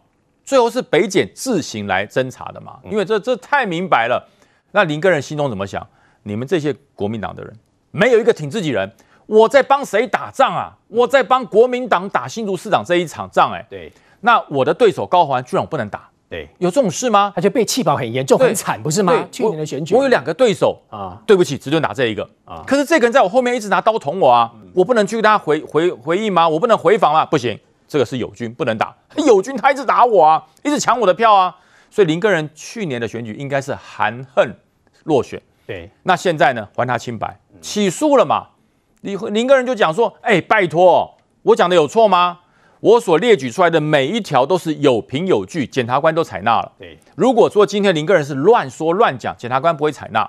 [0.43, 4.27] 最后是北检自行来侦查的嘛，因为这这太明白了。
[4.73, 5.87] 那林根人心中怎么想？
[6.25, 7.53] 你们这些国民党的人，
[7.91, 8.91] 没有一个挺自己人，
[9.27, 10.73] 我在帮谁打仗啊？
[10.89, 13.93] 我在帮国民党打新竹市长这一场仗，哎，对。
[14.21, 17.33] 那我的对手高环居然我不能打，对，有这种事吗？
[17.35, 19.27] 他就被气爆很严重，很惨，不是吗？
[19.33, 22.63] 去年的选举，我有两个对手啊，对不起，只准打这一个啊。
[22.65, 26.49] 可是这个人在我后面一直拿刀捅我啊，我不能去跟他回回回应吗？
[26.49, 27.27] 我不能回防吗？
[27.27, 27.59] 不行，
[27.89, 28.95] 这个是友军，不能打。
[29.27, 31.57] 友军他一直打我啊，一直抢我的票啊。
[31.93, 34.51] 所以林根人去年的选举应该是含恨
[35.05, 35.39] 落选。
[35.67, 36.67] 对，那现在呢？
[36.75, 38.47] 还他清白，起诉了嘛？
[39.03, 42.39] 林林根人就讲说：“哎，拜托，我讲的有错吗？
[42.81, 46.73] 我所列举出来的每一条都是有凭有据，检察官都采纳了。
[46.79, 50.29] 对，如果说今天林个人是乱说乱讲，检察官不会采纳。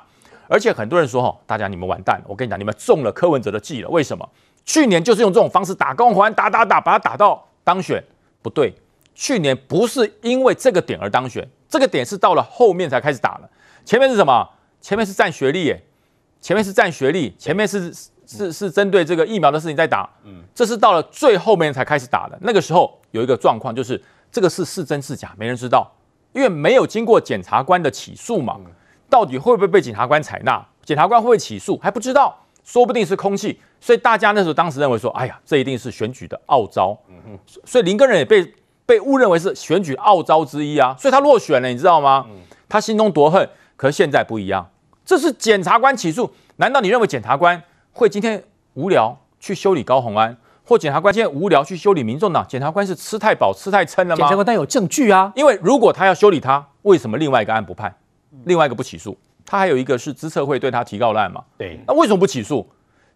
[0.49, 2.25] 而且很多人说：哈，大家你们完蛋了！
[2.27, 3.87] 我跟你讲，你们中了柯文哲的计了。
[3.87, 4.29] 为什么？
[4.65, 8.03] 去年就是用这种方式打光环，打打打，把他打到当选。
[8.41, 8.75] 不对。”
[9.15, 13.49] 去年不是因为这个点而当选，这个点是到了后面才开始打了。
[13.85, 14.49] 前面是什么？
[14.81, 15.83] 前面是占学历，耶，
[16.41, 17.93] 前面是占学历，前面是
[18.25, 20.09] 是是针对这个疫苗的事情在打。
[20.23, 22.37] 嗯，这是到了最后面才开始打的。
[22.41, 25.89] 那个时候有一个状况，就是这个是是真是假，没人知道，
[26.33, 28.59] 因为没有经过检察官的起诉嘛。
[29.09, 30.65] 到底会不会被检察官采纳？
[30.83, 33.59] 检察官会不会起诉还不知道，说不定是空气。
[33.79, 36.97] 所以大家那时候当时认为说，哎呀，这一定是选举的奥招。
[37.07, 38.53] 嗯，所以林根仁也被。
[38.85, 42.25] 被误认为是选举奥招之一啊，所以他落选了，你知道吗？
[42.67, 43.47] 他心中多恨。
[43.75, 44.69] 可是现在不一样，
[45.03, 48.41] 这是检察官起诉，难道你认为检察官会今天
[48.75, 52.45] 无聊去修理高宏安，或检察官今天无聊去修理民众党？
[52.47, 54.17] 检察官是吃太饱、吃太撑了吗？
[54.17, 57.93] 检察官但有证据啊，因为如果他要修理他，为什么另外一个案不判，
[58.45, 59.17] 另外一个不起诉？
[59.45, 61.43] 他还有一个是资策会对他提告的案嘛？
[61.57, 62.65] 对，那为什么不起诉？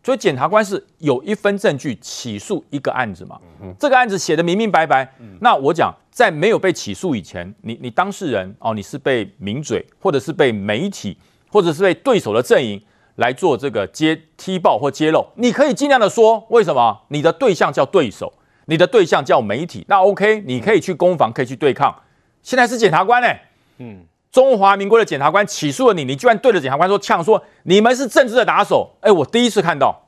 [0.04, 3.38] 所以检察官是有一分证据起诉一个案子嘛？
[3.78, 5.12] 这个案子写的明明白白。
[5.42, 11.18] 那我讲，在没有被起诉以前，你你当事人哦，你是被名嘴，或者是被媒体，
[11.52, 12.82] 或者是被对手的阵营
[13.16, 17.02] 来做这个揭踢爆或揭露，你可以尽量的说，为什么？
[17.10, 18.32] 你的对象叫对手，
[18.68, 21.94] 你的对象叫媒体，那 OK，你可以去攻防，可以去对抗。
[22.42, 23.42] 现在是检察官呢、欸，
[23.80, 24.06] 嗯。
[24.38, 28.96] 中华民国的检察官起诉了你，你居然对着检察官说呛说你们是政治的打手。
[29.02, 30.00] 哎，我第一次看到，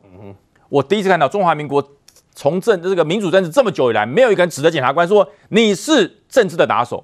[0.69, 1.83] 我第一次看到中华民国
[2.35, 7.03] 从政这个民主政治这么久以来，没有一个人指着检察官说你是政治的打手，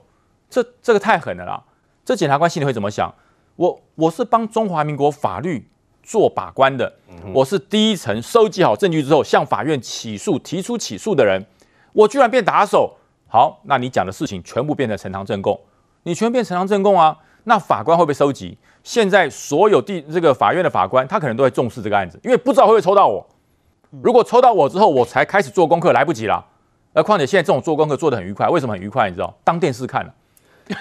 [0.51, 1.63] 这这个太狠了啦！
[2.05, 3.11] 这检察官心里会怎么想？
[3.55, 5.67] 我我是帮中华民国法律
[6.03, 6.93] 做把关的，
[7.33, 11.43] 我是第一层收集好证据之后向法院起诉提出起诉的人，
[11.91, 12.97] 我居然变打手。
[13.27, 15.59] 好，那你讲的事情全部变成呈堂证供。
[16.05, 17.17] 你全变呈堂证供啊？
[17.45, 18.57] 那法官会不会收集？
[18.83, 23.25] 现在所有地这个法院的法官，他可能都会重视这个案子，因为不知道会不会抽到我。
[24.01, 26.45] 如果抽到我之后，我才开始做功课，来不及了。
[26.93, 29.09] 而况且现在这种做功课做得很愉快，为什么很愉快？
[29.09, 29.35] 你知道？
[29.43, 30.13] 当电视看了，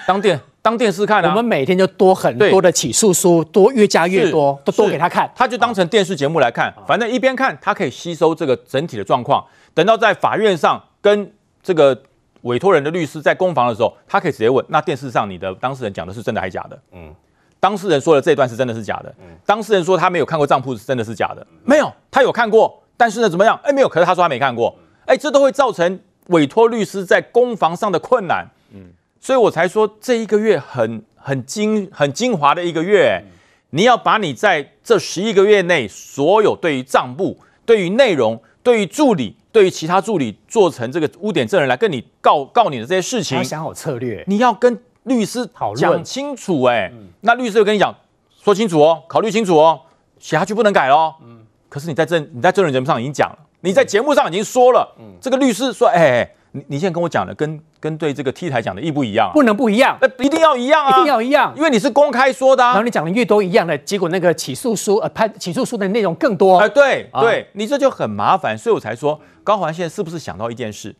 [0.07, 1.29] 当电当电视看了。
[1.29, 6.71] 我们每天就多很多的起诉书，多越加越多，都多给他看，他就当成电视节目来看。
[6.87, 9.43] 反正一边看，他可以吸收这个整体的状况。
[9.73, 11.31] 等到在法院上跟
[11.63, 11.99] 这个。
[12.45, 16.79] 委托人的律师在攻防的时候，他可以直接问：那电视上你的当事人讲的是真的还是假的？
[16.91, 17.13] 嗯，
[17.59, 19.13] 当事人说的这段是真的是假的？
[19.19, 21.45] 嗯，当事人说他没有看过账簿是真的是假的？
[21.63, 23.59] 没有，他有看过，但是呢怎么样？
[23.63, 24.75] 哎，没有，可是他说他没看过。
[25.05, 28.45] 哎，这都会造成委托律师在攻防上的困难。
[28.71, 33.31] 嗯，所以我才说这一个月很很精很精华的一个月，嗯、
[33.71, 47.95] 你要把你在这十一个月内所有对于账簿、对于内容、对于助理、对于其他助理做成这个污点证人来跟你告告你的这些事情，想好策略，你要跟律师讨论讲清楚，哎，嗯、那律师就跟你讲
[48.43, 49.79] 说清楚哦，考虑清楚哦，
[50.17, 51.13] 写下去不能改哦。
[51.23, 53.37] 嗯，可是你在证你在证人节目上已经讲了。
[53.61, 59.29] 你在节目上已经说了，嗯，这个律师说，哎、欸，你你现在跟我讲的跟跟对这个 T 台讲的一不一样？
[59.33, 62.69] 不能不一样，那一定要一样啊，一定要一样，因为你是公开说的、啊。
[62.69, 66.57] 然后你讲的越多一样的，结果那个起诉书呃判起诉书的内容更多。
[66.59, 70.95] 哎、呃，对对，啊、你这就很麻烦，所以我才说高虹安现在是不是想到一件事，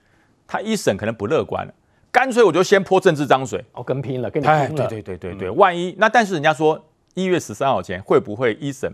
[0.45, 1.73] 他一审可能不乐观了，
[2.11, 6.77] 干脆我就先泼政治脏水，哦，跟拼了，跟你拼了，对对对对对，嗯、万一那但是人家说
[7.13, 8.93] 一月十三号前会不会一审？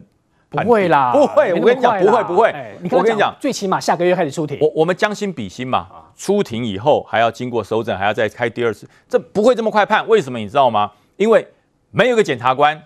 [0.52, 2.54] 不会啦，不会，我跟你讲，不会，不会。
[2.92, 4.58] 我跟你讲，最起码下个月开始出庭。
[4.60, 5.88] 我我们将心比心嘛，
[6.22, 10.08] 出庭以后还要经过搜证，还要再开第二次，这不会这么快判。
[10.08, 10.92] 为什么你知道吗？
[11.18, 11.44] 因为
[11.90, 12.80] 没有一个检察官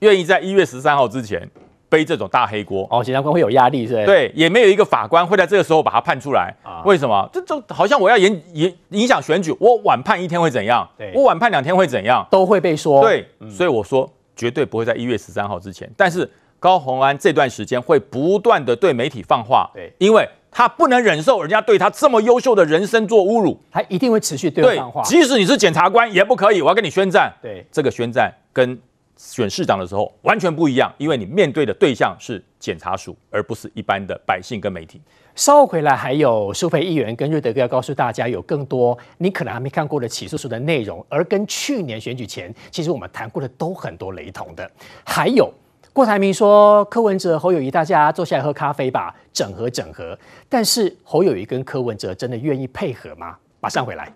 [0.00, 1.48] 愿意在一月十三号之前
[1.88, 2.86] 背这种大黑锅。
[2.90, 4.04] 哦，检察官会有压力，是吧？
[4.04, 6.54] 对，也没有一个法官会在这个时候把它判出来。
[6.84, 7.26] 为什么？
[7.32, 10.86] 这就好像我要影影影响选举，我晚判一天会怎样？
[11.14, 12.26] 我晚判两天会怎样？
[12.30, 13.00] 都会被说。
[13.00, 16.30] 对，所以我说绝对不会在一月十三号之前，但是。
[16.60, 25.02] 高虹安这段时间会不断的对媒体放话，对，因为他不能忍受人家对他这么优秀的人生做侮辱，他一定会持续对话。
[25.02, 27.34] 即使你是检察官也不可以，我要跟你宣战。
[27.42, 28.78] 对，这个宣战跟
[29.16, 35.00] 选市长的时候完全不一样，因为你面对的对象是检察署，而不是一般的百姓跟媒体。
[35.34, 44.70] 稍后回来还有苏培议员跟瑞德哥要告诉大家有更多你可能还没看过的起诉书的内容，而跟去年选举前其实我们谈过的都很多雷同的，
[45.04, 45.52] 还有。
[45.94, 50.18] 郭台铭说：“柯文哲、侯友宜，大家坐下来喝咖啡吧，整合整合。”
[50.50, 53.36] 但是侯友宜跟柯文哲真的愿意配合吗？
[53.60, 54.12] 马上回来。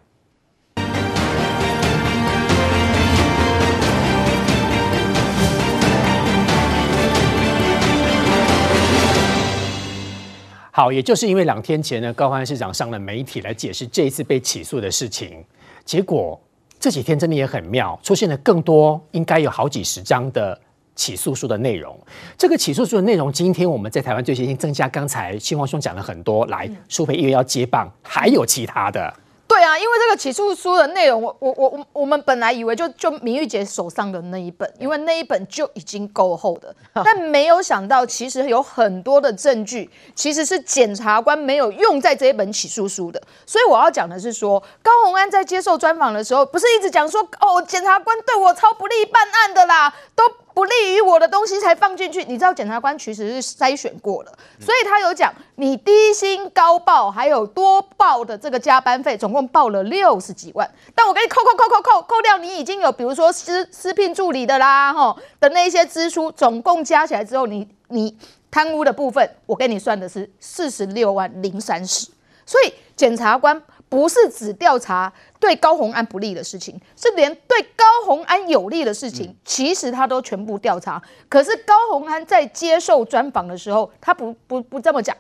[10.73, 15.45] 好，也就是因为两天前呢，高虹安市长上了媒体来解释这一次被起诉的事情，
[15.85, 16.41] 结果
[16.81, 20.61] 这几天真的也很妙，出现了更多，应该有好几十张的。
[20.99, 21.97] 起诉书的内容，
[22.37, 24.89] 这个起诉书的内容，今天我们在台湾最新增加。
[24.89, 29.15] 刚才新华兄讲了很多，来，苏培议员要接棒，还有其他的。
[29.47, 43.23] 对啊，因为这个起诉书的内容，我我我我们本来以为就就明玉姐手上的那一本，因为那一本就已经够厚的， 但没有想到其实有很多的证据，其实是检察官没有用在这一本起诉书的。
[43.47, 50.25] 所以我要讲的是说，高洪安在接受专访的时候，不是一直讲说哦，检察官对我超不利办案的啦，都。
[50.59, 68.19] 不利于我的东西才放进去，你知道检察官其实是筛选过了，所以他有讲你低薪高报还有多报的这个加班费，总共报了六十几万，但我给你扣扣扣扣扣扣掉，你已经有比如说私私聘助理的啦，吼的那些支出，总共加起来之后，你你
[68.51, 72.09] 贪污的部分，我给你算的是四十六万零三十，
[72.45, 73.63] 所以检察官。
[73.91, 81.03] 不是只调查对高红安不利的事情，是连对高红安有利的事情，其实他都全部调查。
[81.29, 85.17] 可是高红安在接受专访的时候，他不不不这么讲。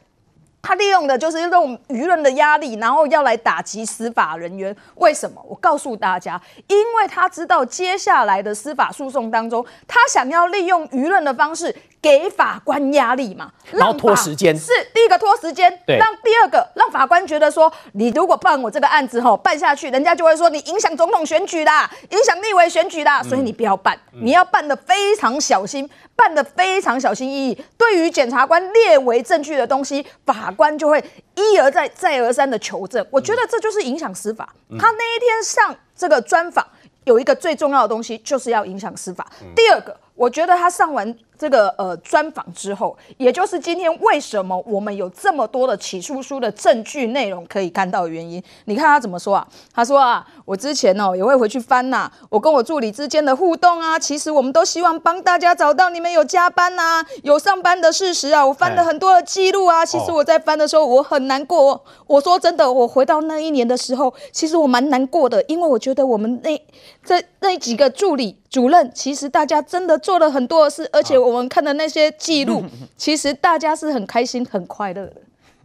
[0.60, 4.74] 他利用的就是这种舆论的压力，然后要来打击司法人员。
[4.96, 5.42] 为什么？
[5.48, 14.54] 我告诉大家，因为他知道接下来的司法诉讼当中，他想要利用舆论的方式给法官压力嘛，然后拖时间。
[14.58, 25.88] 是第一个拖时间，对，让第二个让法官觉得说，你如果办我这个案子吼办下去，人家就会说你影响总统选举啦，影响立委选举啦，所以你不要办，嗯、你要办的非常小心。
[26.18, 31.02] 办的非常小心翼翼，对于检察官列为证据的东西，法官就会
[31.36, 33.06] 一而再、再而三的求证。
[33.08, 34.52] 我觉得这就是影响司法。
[34.76, 36.66] 他那一天上这个专访，
[37.04, 39.24] 有一个最重要的东西，就是要影响司法。
[39.54, 41.16] 第二个，我觉得他上完。
[41.38, 48.42] 这个呃专访之后，也就是今天为什么我们有这么多的起诉书的证据内容可以看到的原因。
[48.64, 49.46] 你看他怎么说啊？
[49.72, 58.44] 他说啊，我之前哦也会回去翻呐、我跟我助理之间的互动啊，其实我们都希望帮大家找到你们有加班呐、有上班的事实啊。
[58.44, 61.80] 我翻了很多的记录啊，其实我在翻的时候我很难过。
[62.08, 66.60] 我说真的，我回到那一年的时候，其实我蛮难过的，因为我觉得我们那
[67.08, 71.38] 这那几个助理主任，其实大家真的做了很多的事，而且我。
[71.38, 72.64] 们看的那些记录，
[72.96, 75.14] 其实大家是很开心、很快乐的。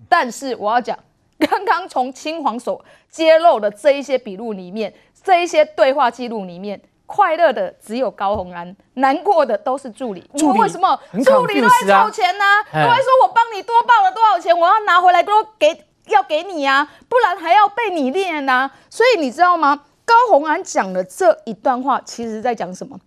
[0.07, 0.95] 但是我要讲，
[1.39, 4.93] 刚刚从青黄所揭露的这一些笔录里面，
[5.24, 10.24] 这一些对话记录里面，快乐的只有高虹安，难过的都是助理。
[10.38, 10.99] 助理为什么？
[11.26, 12.86] 助理都在凑钱呢、啊？
[12.86, 15.76] 都会说我帮你多报了多少钱，我要拿回来都给
[16.09, 18.70] 要给你啊，不然还要被你练呐。
[18.91, 19.86] 所以你知道吗？
[20.06, 22.99] 高红安讲的这一段话，其实在讲什么？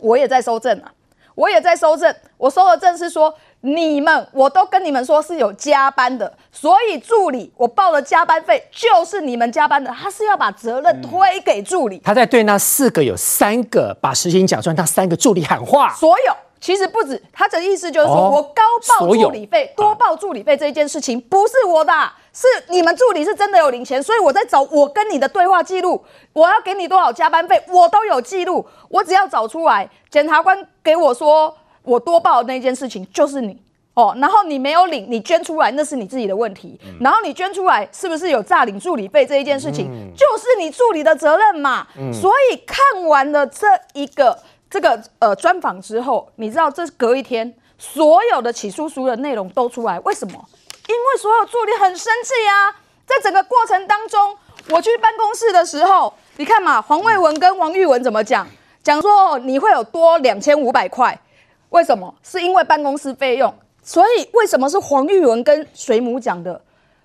[0.00, 0.92] 我也在收证啊，
[1.34, 2.14] 我也在收证。
[2.36, 9.90] 我收的证是说，你们我都跟你们说是有加班的，所以助理我报了加班费，就是你们加班的。
[9.90, 11.98] 他是要把责任推给助理。
[12.04, 15.94] 他在对那四个有三个把实情讲出来，那三个助理喊话。
[15.94, 18.62] 所有其实不止，他的意思就是说、哦、我高
[19.00, 21.92] 报助理费，多报助理费这一件事情不是我的。
[22.36, 33.58] 是你们助理是真的有领钱，所以我在找我跟你的对话记录，我要给你多少加班费，我都有记录，我只要找出来，检察官给我说我多报的那件事情就是你。
[33.94, 50.44] 哦，然后你没有领，你捐出来那是你自己的问题，嗯、然后你捐出来是不是有诈领助理费这一件事情，嗯、就是你助理的责任嘛，嗯、所以看完了这一个这个呃专访之后，你知道这隔一天所有的起诉书的内容都出来，为什么？
[50.88, 52.74] 因为所有助理很生气啊，
[53.04, 54.36] 在整个过程当中，
[54.70, 58.46] 我去办公室的时候，你看嘛，黄蔚文跟王玉文怎么讲？
[58.82, 61.18] 讲说你会有多两千五百块，
[61.70, 62.14] 为什么？
[62.22, 63.52] 是因为办公室费用。
[63.82, 66.62] 所以为什么是黄玉文跟水母讲的？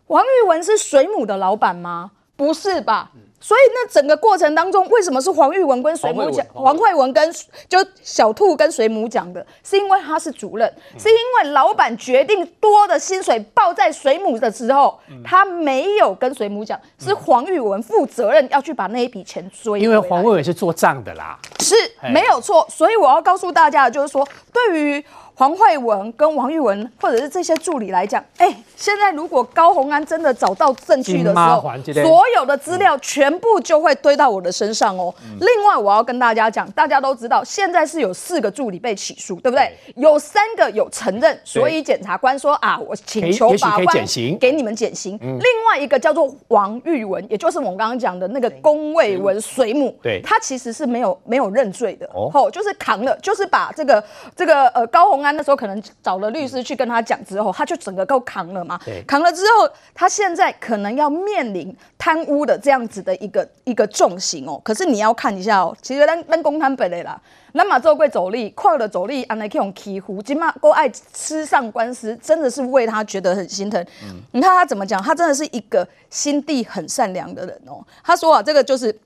[0.08, 2.12] 王玉文是水母的老板吗？
[2.36, 3.12] 不是吧？
[3.42, 6.46] 所以那整个过程当中，为什么是黄玉文跟水母讲？
[6.54, 7.34] 黄慧文跟
[7.68, 19.80] 就小兔跟水母讲的，是因为他是主任，是因为老板决定多的薪水报在水母的时候，他没有跟水母讲，是黄玉文负责任要去把那一笔钱追。
[19.80, 21.76] 因为黄慧文是做账的啦，是
[22.14, 22.66] 没有错。
[22.70, 24.24] 所以我要告诉大家的就是说，
[24.54, 25.04] 对于。
[25.42, 31.64] 黄慧文跟王玉文，或者是这些助理来讲，哎、欸，现在如果高红安真的找到证据的时候，
[31.96, 35.12] 所有的资料全部就会堆到我的身上哦。
[35.24, 39.76] 嗯、另外，我要跟大家讲，大家都知道，现在是有四个助理被起诉，对不对？
[39.96, 44.06] 有三个有承认，所以检察官说啊，我请求法官
[44.40, 45.18] 给你们减刑。
[45.24, 54.04] 嗯、另外一个叫做王玉文，也就是我们刚刚讲的那个龚卫文水母，对，他其实是没有没有认罪的，哦，就是扛了，就是把这个
[54.36, 55.31] 这个呃高红安。
[55.32, 58.80] 那时候可能找了律师去跟他讲之后，他就整个都扛了嘛。
[59.08, 64.60] 扛了之后，他现在可能要面临贪污的这样子的一个一个重刑哦。
[64.64, 67.20] 可是你要看一下哦，其实咱咱公摊本来啦，
[67.54, 73.82] 那马做贵走力，快了走力，安来去用欺负，今嘛够爱吃上官司，真的是为他觉得很心疼。
[74.04, 77.84] 嗯、你看他怎么讲，他真的是一个心地很善良的人哦。
[78.04, 78.98] 他说啊，这个就是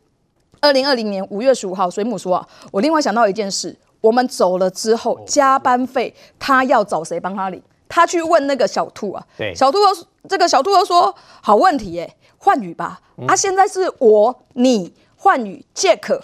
[0.61, 3.75] 二零二零年五月十五号，水母说啊，我另外想到一件事。
[4.05, 7.59] 我们走了之后，加班费他要找谁帮他领？
[7.89, 9.87] 他去问那个小兔啊，对，小兔又
[10.29, 16.19] 这个小兔又说好问题耶，焕宇吧，嗯、啊，现在是我你焕宇 Jack，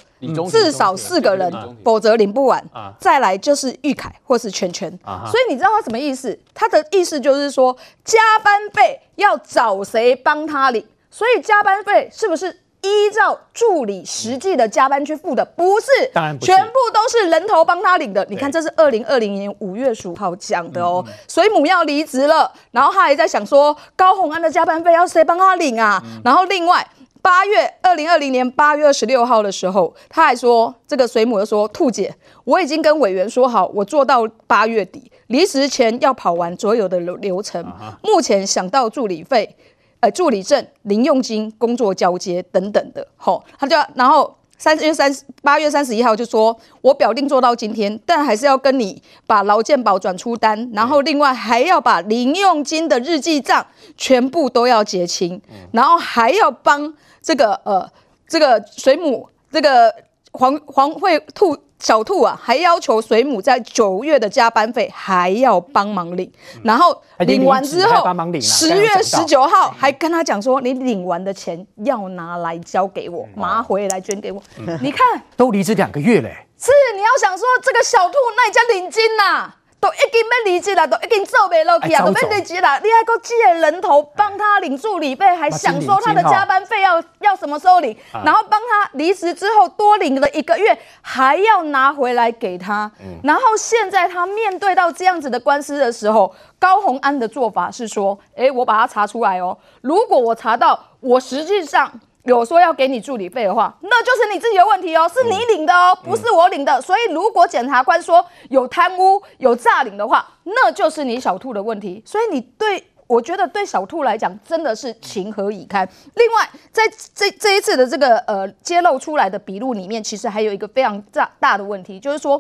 [0.51, 1.51] 至少四个人，
[1.84, 2.63] 否则领不完。
[2.71, 6.38] 啊、再来就是玉凯或是圈圈，啊、所以你知道他什么意思？
[6.53, 7.75] 他的意思就是说
[8.05, 10.86] 加班费要找谁帮他领？
[11.09, 12.61] 所以加班费是不是？
[12.82, 18.25] 依照助理实际的加班去付的，不是，当然不是，全部都是人头帮他领的。
[18.29, 21.05] 你看，这是二零二零年五月十五号讲的哦。
[21.27, 26.01] 水母要离职了，然后他还在想说，高红安的加班费要谁帮他领啊？
[26.03, 26.86] 嗯、然后另外
[27.21, 32.15] 八月二零二零年八月二十六号的时候，他还说，这个水母又说，兔姐，
[32.45, 37.63] 我已经跟委员说好，我做到八月底，离职前要跑完所有的流流程。
[38.01, 39.55] 目前想到助理费。
[40.02, 55.41] 呃，助理证、零用金、工作交接等等的，吼，他就然后三月三十八月三十一号就说，我表定做到今天，但还是要跟你把劳健保转出单，然后另外还要把零用金的日记账全部都要结清，
[55.72, 57.88] 然后还要帮这个呃
[58.28, 59.93] 这个水母这个
[60.32, 61.56] 黄黄会兔。
[61.82, 66.32] 小兔啊，还要求水母在九月的加班费还要帮忙领，
[66.63, 68.05] 然后领完之后，
[68.39, 74.41] 十月十九号还跟他讲说，你领完的钱要拿来交给我，拿回来捐给我。
[74.82, 76.47] 你看，都离职两个月嘞。
[76.57, 79.51] 是，你要想说这个小兔那你叫领金呐。
[79.82, 82.79] 都已经要离职了，都已经做不落去啊，都要离职了。
[82.84, 87.97] 你还搁借人头帮他领助理费，还想说他的加班费要要什么时候领？
[88.23, 92.89] 然后帮他离职之后多领了一个月，还要拿回来给他。
[93.23, 99.57] 然后现在他面对到这样子的官司的时候，高虹安的做法是说：哎，我把他查出来哦。
[99.82, 101.91] 如果我查到我实际上。
[102.24, 106.80] 有说要给你助理费的话，那就是你自己的问题哦，是你领的哦，不是我领的。
[106.80, 112.03] 所以如果检察官说有贪污、有诈领的话，那就是你小兔的问题。
[112.05, 115.88] 所以你对，我觉得对小兔来讲真的是情何以堪。
[116.13, 116.84] 另外，在
[117.15, 122.38] 这这一次的这个呃揭露出来的笔录里面，其实还有一个非常大大的问题，就是说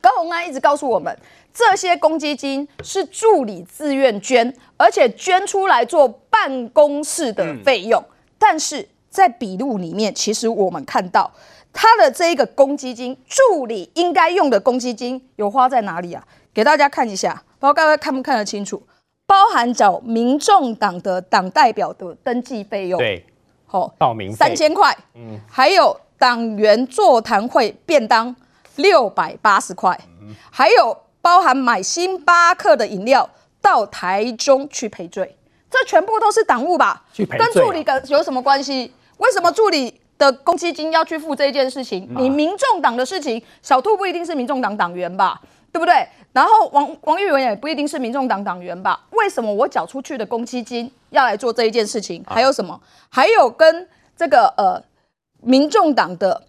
[0.00, 1.14] 高虹安一直告诉我们，
[1.52, 8.02] 这些公积金是助理自愿捐，而且捐出来做办公室的费用，
[8.38, 8.88] 但是。
[9.14, 11.30] 在笔录里面，其实我们看到
[11.72, 16.26] 他的这一个公积金助理应该用的公积金有花在哪里啊？
[16.52, 18.82] 给大家看一下，不知道各位看不看得清楚？
[19.24, 23.24] 包含找民众党的党代表的登记费用，对，
[23.66, 28.34] 好、哦，报名三千块，嗯，还有党员座谈会便当
[28.74, 33.30] 六百八十块，嗯，还有包含买星巴克的饮料
[33.62, 35.36] 到台中去赔罪，
[35.70, 37.04] 这全部都是党务吧？
[37.12, 38.92] 去赔罪、啊、跟助理的有什么关系？
[39.24, 42.06] 为什么助理的公积金要去付这件事情？
[42.16, 45.40] 你民众党的事情，小兔不一定是民众党党员吧？
[45.72, 46.06] 对不对？
[46.32, 49.00] 然后王王玉文也不一定是民众党党员吧？
[49.12, 52.22] 为什么我缴出去的公积金要来做这一件事情？
[52.26, 52.78] 还有什么？
[53.08, 54.82] 还有跟这个呃
[55.40, 56.42] 民众党的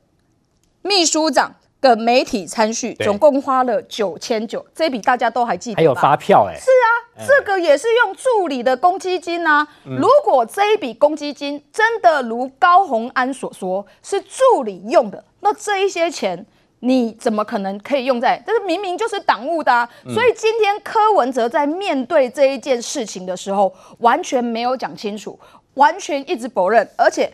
[0.81, 1.55] 秘书长
[1.85, 5.77] 的媒体参叙，总共花了九千九，这笔大家都还记得吧？
[5.77, 6.89] 还有发票哎、欸，是啊。
[7.27, 9.65] 这个也是用助理的公积金啊。
[9.83, 16.43] 如果这一笔公积金真的如高虹安所说是助理用的，那这一些钱
[16.79, 18.43] 你怎么可能可以用在？
[18.45, 19.87] 这是明明就是党务的啊。
[20.13, 25.39] 所以今天柯文哲在面对这一件事情的时候，完全没有讲清楚，
[25.75, 27.31] 完全一直否认，而且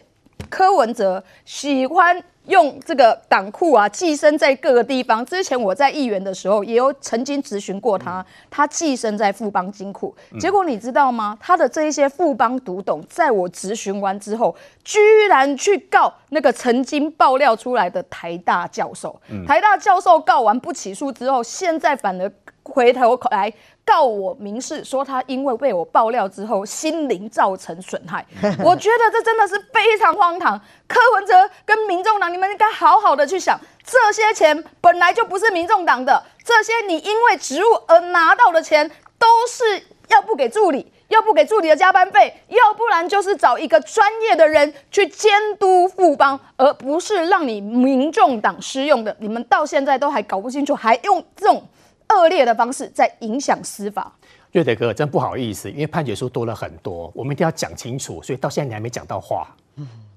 [0.51, 2.23] 柯文哲喜欢。
[2.47, 5.23] 用这个党库啊，寄生在各个地方。
[5.23, 10.13] 之前我在议员的时候，也有曾经质询过他，他寄生在富邦金库。
[10.39, 11.37] 结果你知道吗？
[11.39, 19.21] 他的这一些富邦独董，在我质询完之后，居然去告那个曾经爆料出来的台大教授。
[19.47, 22.29] 台大教授告完不起诉之后，现在反而
[22.63, 23.51] 回头来。
[23.83, 28.25] 告我民事，说他因为被我爆料之后心灵造成损害，
[28.63, 30.57] 我觉得这真的是非常荒唐。
[30.87, 49.13] 柯文哲跟民众党，你们应该好好的去想，这些钱本来就不是民众党的，这些你因为职务而拿到的钱，都是要不给助理，要不给助理的加班费，要不然就是找一个专业的人去监督富邦，而不是让你民众党施用的。
[49.19, 51.67] 你们到现在都还搞不清楚，还用这种。
[52.15, 54.13] 恶劣的方式在影响司法，
[54.51, 59.55] 瑞德哥真不好意思，因为判决书多了很多，我们一定要讲清楚，所以到现在你还没讲到话，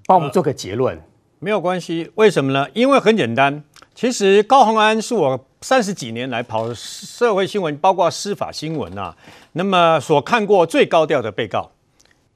[0.05, 1.01] 帮我们做个结论。
[1.39, 2.67] 没有关系，为什么呢？
[2.73, 9.15] 因为很简单，其实高虹安是我三十几年来跑社会新闻，包括司法新闻啊，
[9.51, 11.71] 那么所看过最高调的被告，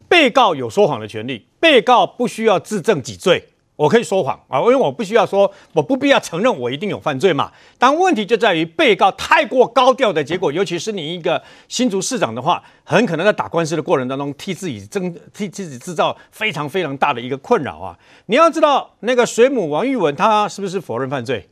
[0.07, 3.48] 被告有说谎的权利，被告不需要自证己罪。
[3.79, 7.49] 我可以说谎啊，因为我不需要说，我不必要承认我一定有犯罪嘛。
[7.77, 17.97] 但问题就在于被告太过高调的结果，尤其是你一个新竹市长的话，很可能在打官司的过程当中替自己争、替自己制造非常非常大的一个困扰啊。
[18.25, 21.47] 你要知道，那个水母王玉文他是不是否认犯罪？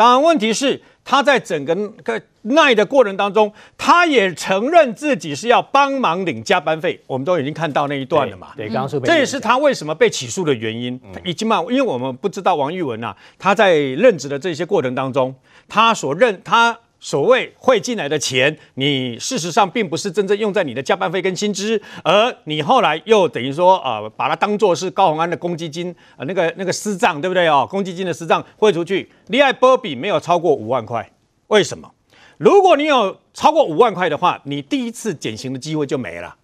[0.00, 6.98] 当然，问题是他在整个个耐的过程当中，他也承认自己是要帮忙领加班费。
[7.06, 8.48] 我们都已经看到那一段了嘛。
[8.56, 10.98] 对，刚刚说这也是他为什么被起诉的原因。
[11.22, 15.34] 已经嘛，因为我们不知道王玉文啊，他在任职的这些过程当中，
[15.68, 16.78] 他所认他。
[17.00, 27.66] 所谓汇进来的钱，你事实上并不是真正用在你的加班费跟薪资，而你后来又等于说啊、把它当作是高虹安的公积金，呃，那个那个私账，对不对哦？
[27.68, 31.10] 公积金的私账汇出去，利爱波比没有超过五万块，
[31.46, 31.90] 为什么？
[32.36, 36.36] 如果你有超过五万块的话，你第一次减刑的机会就没了。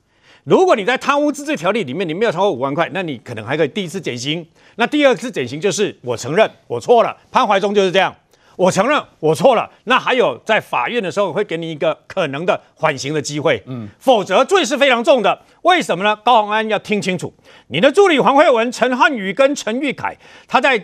[0.45, 4.47] 如果你在贪污治罪条例里面你没有超过五万块，那你可能还可以第一次减刑，
[4.77, 8.15] 那第二次减刑就是我承认我错了，潘怀宗就是这样。
[8.57, 15.39] 我承认我错了，那还有在法院的时候会给你一个可能的缓刑的机会，嗯，否则罪是非常重的。
[15.63, 16.17] 为什么呢？
[16.25, 17.33] 高虹安要听清楚，
[17.69, 20.17] 你的助理黄慧文、陈汉宇跟陈玉凯，
[20.49, 20.83] 他在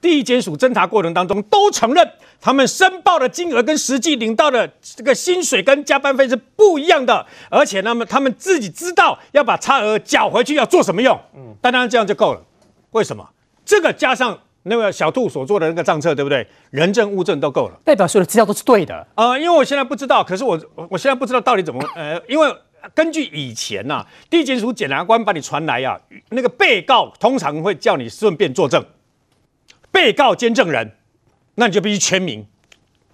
[0.00, 2.08] 地检署侦查过程当中都承认，
[2.40, 12.40] 他们申报的金额跟实际领到的这个薪水跟加班费是不一样的，而且那么，他们自己知道要把差额缴回去要做什么用，嗯，单单这样就够了。
[12.92, 13.28] 为什么？
[13.64, 14.38] 这个加上。
[14.68, 16.46] 那个小兔所做的那个账册，对不对？
[16.70, 18.94] 人证物证都够了，代表所有的资料都是对的。
[19.14, 20.60] 啊、呃，因为我现在不知道，可是我
[20.90, 22.54] 我现在不知道到底怎么呃，因为
[22.94, 26.00] 根据以前呐、啊，地检署检察官把你传来呀、啊，
[26.30, 28.84] 那个被告通常会叫你顺便作证，
[29.90, 30.92] 被告兼证人，
[31.56, 32.46] 那你就必须签名。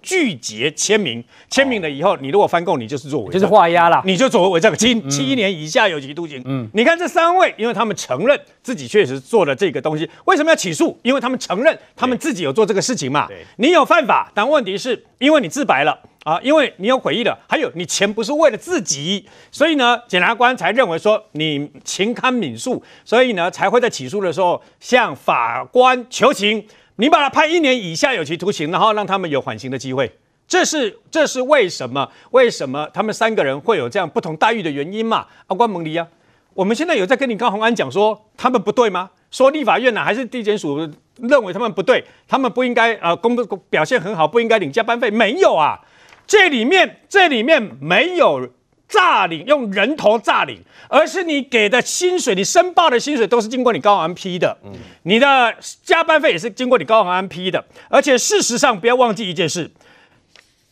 [0.05, 6.39] 拒绝签名，签名了以后，你如果翻供，你就是作伪，就是画押了，你就作为伪证，七七年以下有期徒刑。
[6.45, 10.95] 嗯，你看这三位，因为他们承认自己确实做了这个东西，为什么要起诉？
[11.01, 13.25] 因为他们承认他们自己有做这个事情嘛。
[13.27, 26.63] 对，你有犯法，但问题是因为你自白了啊，因为你有悔意了，还有你钱不是为了自己，所以呢，检察官才认为说你情堪敏恕，所以呢，才会在起诉的时候向法官求情。
[26.97, 30.11] 你把他判一年以下有期徒刑，然后让他们有缓刑的机会，
[30.47, 32.09] 这是这是为什么？
[32.31, 35.25] 为什么他们三个人会有这样不同待遇的原因嘛？
[35.47, 36.07] 阿关蒙离啊，
[36.53, 39.09] 我们现在有在跟你高洪安讲说他们不对吗？
[39.31, 40.77] 说立法院呢、还是地检署
[41.19, 45.11] 认为他们不对，他们不应该呃工作表现很好，不应该领加班费？
[45.11, 45.77] 没有啊，
[46.25, 48.49] 这里面这里面没有
[48.87, 50.59] 诈领，用人头诈领，
[50.89, 54.71] 而是你给的薪水，你申报的薪水都是经过你高虹安批的，嗯，
[55.03, 59.71] 你的加班费也是经过你高虹安批的，而且事实上不要忘记一件事，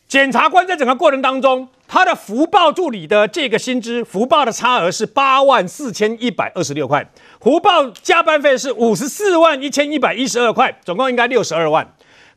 [0.08, 1.68] 检察官在整个过程当中。
[1.86, 7.06] 他的福报助理的这个薪资福报的差额是八万四千一百二十六块，
[7.40, 11.86] 福报加班费是五十四万一千一百一十二块，总共应该六十二万。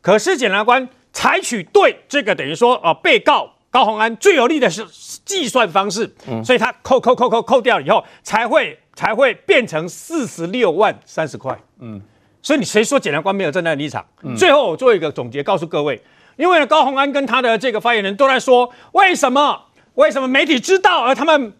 [0.02, 4.84] 可是检察官采取对这个等于说啊、呃、被告高鸿安最有利的是
[5.24, 11.58] 计算方式，嗯、所以他扣扣扣扣扣掉以后才会才会变成四十六万三十块。
[11.80, 12.00] 嗯，
[12.42, 14.04] 所以你谁说检察官没有站在立场？
[14.22, 16.02] 嗯、最后我做一个总结，告诉各位。
[16.36, 19.60] 因为呢，高鸿安跟他的这个发言人都在说，为什么
[19.94, 21.52] 为什么媒体知道，而他们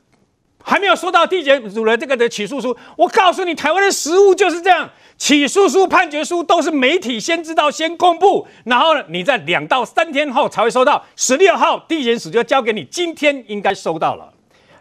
[0.69, 2.77] 还没有收到地检署的这个的起诉书？
[2.95, 11.03] 我告诉你，台湾的实务就是这样，起诉书、判决书都是媒体先知道、先公布，然后呢，你在两到三天后才会收到。
[11.17, 14.31] 十六号地检署就交给你，今天应该收到了。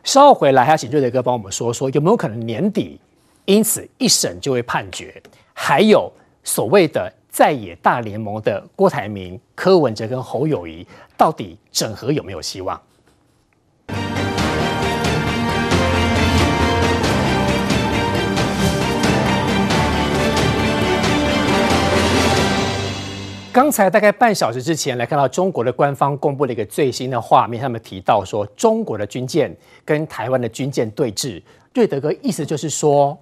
[0.03, 2.99] 稍后回来还要请瑞德哥帮我们说说，有没有可能年底
[3.45, 5.23] 因此一审就会判决？
[5.53, 6.11] 还有
[6.43, 7.13] 所谓的。
[7.29, 10.83] 在野大联盟的郭台铭、柯文哲跟侯友宜，
[11.15, 12.81] 到底整合有没有希望？
[23.57, 29.51] 刚才大概半小时之前，来看到中国的官方公布了一个最新的画面，他们提到说，中国的军舰
[29.83, 31.41] 跟台湾的军舰对峙。
[31.73, 33.17] 瑞德哥意思就是说。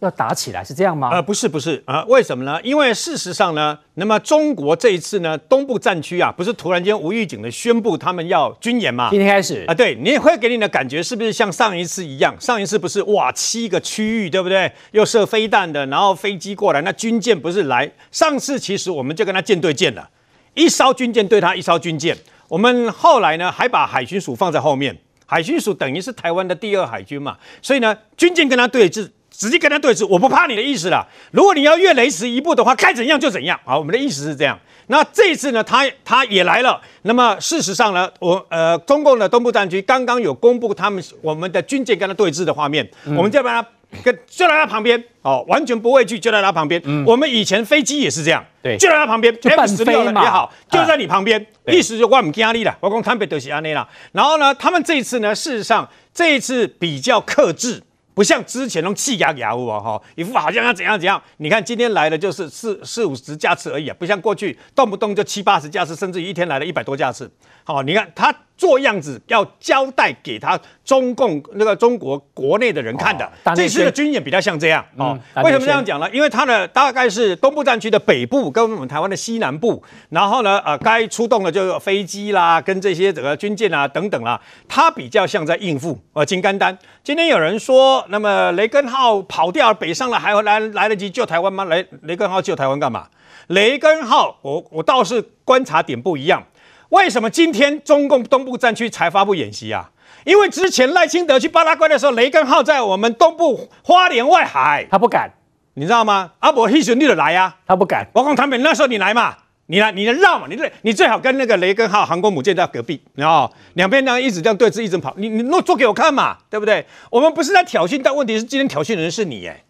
[0.00, 1.10] 要打起来是这样吗？
[1.10, 2.60] 呃，不是，不是啊，为什么呢？
[2.62, 9.08] 因为事实上呢，那么中国这一次呢，东部战区啊，不是突然间无预警的宣布他们要军演吗？
[9.10, 12.34] 今天开始啊，对，你也会给你的感觉是不是像上一次一样？
[12.40, 14.70] 上一次不是哇，七个区域对不对？
[14.92, 17.90] 又射飞弹的，然后飞机过来，那军舰不是来？
[18.12, 20.08] 上次其实我们就跟他舰对舰了，
[20.54, 22.16] 一艘军舰对他一艘军舰。
[22.48, 24.96] 我们后来呢，还把海巡署放在后面，
[25.26, 29.10] 海巡署等于是台湾的第二海军嘛，所以呢，军舰跟他对峙。
[29.38, 31.06] 直接跟他对峙，我不怕你的意思了。
[31.30, 33.58] 如果你要越雷池一步的话，该怎样就怎样。
[33.64, 34.58] 好，我们的意思是这样。
[34.88, 36.80] 那这一次呢，他他也来了。
[37.02, 43.68] 那么事实上呢，我呃，中共的东部战区刚刚有公布他们我们的军舰跟他对峙的画面，嗯、我们就把他
[44.02, 46.82] 跟就在他旁边哦，完全不畏惧，就在他旁边。
[46.84, 53.86] 嗯、我们以前飞机也是这样，对，就在他旁边，F 十六也好，就在你旁边，啊、意思就我们压力了，我讲坦白就是安内了。
[54.10, 57.80] 然后呢，他们这一次呢，事实上这一次比较克制。
[58.18, 61.22] 不像之前那种气压压物啊，哈，一副好像要怎样怎样。
[61.36, 67.30] 你看今天来的就是四四五十架次而已啊，不像过去动不动就七八十架次，甚至于一天来了一百多架次。
[67.62, 68.34] 好，你看他。
[68.58, 75.16] 做样子要交代给他中共那个中国国内的人看的，哦、这次的军演比较像这样哦。
[75.44, 76.10] 为什么这样讲呢？
[76.10, 79.80] 因为它的大概是东部战区的北部跟我们台湾的西南部，
[80.10, 86.76] 然后呢，呃，该出动的就有飞机啦，跟这些整个军舰啊等等啦，它比较像在应付呃金刚丹。
[87.04, 91.64] 今天有人说，那么雷根号跑掉北上了，还会来来得及救台湾吗？
[91.66, 93.06] 雷雷根号救台湾干嘛？
[93.46, 96.44] 雷根号，我我倒是观察点不一样。
[96.90, 99.90] 为什么今天中共东部战区才发布演习啊？
[100.24, 105.30] 因为之前赖清德去巴拉圭的时候，雷根号在我们东部花莲外海，他不敢，
[105.74, 106.32] 你知道吗？
[106.40, 108.06] 阿伯希顺利的来呀，他不敢。
[108.14, 109.36] 我讲他们那时候你来嘛，
[109.66, 110.46] 你来，你能绕嘛？
[110.48, 116.84] 你最你最好跟那个雷根号航空母舰在隔壁，然后两边这样一直这样对峙，一直跑，你你弄做给我看嘛，对不对？
[117.10, 119.62] 我们不是在挑衅，但问题是今天挑衅的人是你哎，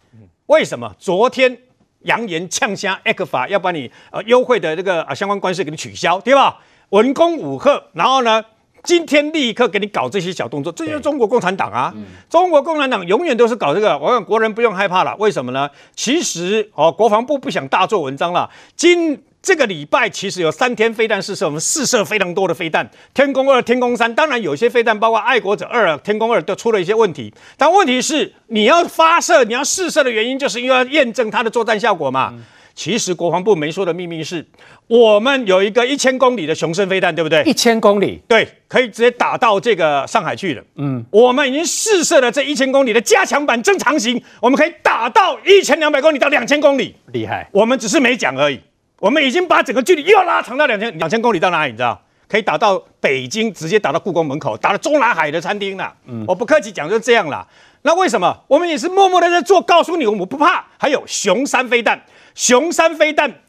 [0.47, 0.95] 为什么？
[0.97, 1.57] 昨天
[2.03, 6.57] 扬言呛声 ECFA 要把你呃优惠的这个啊相关关税给你取消，对吧？
[6.89, 8.43] 文攻武吓，然后呢，
[8.83, 11.93] 今天立刻给你搞这些小动作，这就是中国共产党啊！
[11.95, 13.97] 嗯、中国共产党永远都是搞这个。
[13.97, 15.69] 我想国人不用害怕了，为什么呢？
[15.95, 18.49] 其实哦，国防部不想大做文章了。
[18.75, 24.13] 今这个礼拜其实有三天飞弹试射，我们试射非常多的飞弹，天宫二、天宫三。
[24.15, 27.33] 当然有些飞弹，包括爱国者二、天宫二都出了一些问题。
[27.55, 32.33] 但问题是，你要发射、你要试射的原因，就是因为要验证它的作战效果嘛。
[32.33, 32.43] 嗯
[32.79, 34.45] 其实国防部没说的秘密是，
[34.87, 37.43] 我们有一个一千公里的雄升飞弹，对不对？
[37.43, 40.63] 一千公里，对，可以直接打到这个上海去了。
[40.75, 47.45] 嗯，我们已经试射了这一千公里的加强版正常型，我们可以打到一千两百公里到两千公里，厉害。
[47.51, 48.57] 我们只是没讲而已，
[49.01, 51.73] 我们已经把整个距离又拉长到两千两千公里到哪里？
[51.73, 52.01] 你知道？
[52.29, 55.91] 可以打到北京，直接打到故宫门口，打到中南海的餐厅了。
[56.05, 57.45] 嗯，我不客气讲就这样了。
[57.81, 58.43] 那为什么？
[58.47, 60.65] 我们也是默默的在做，告诉你我们不怕。
[60.77, 62.03] 还有熊三飞弹。
[62.35, 63.41] 熊三飞弹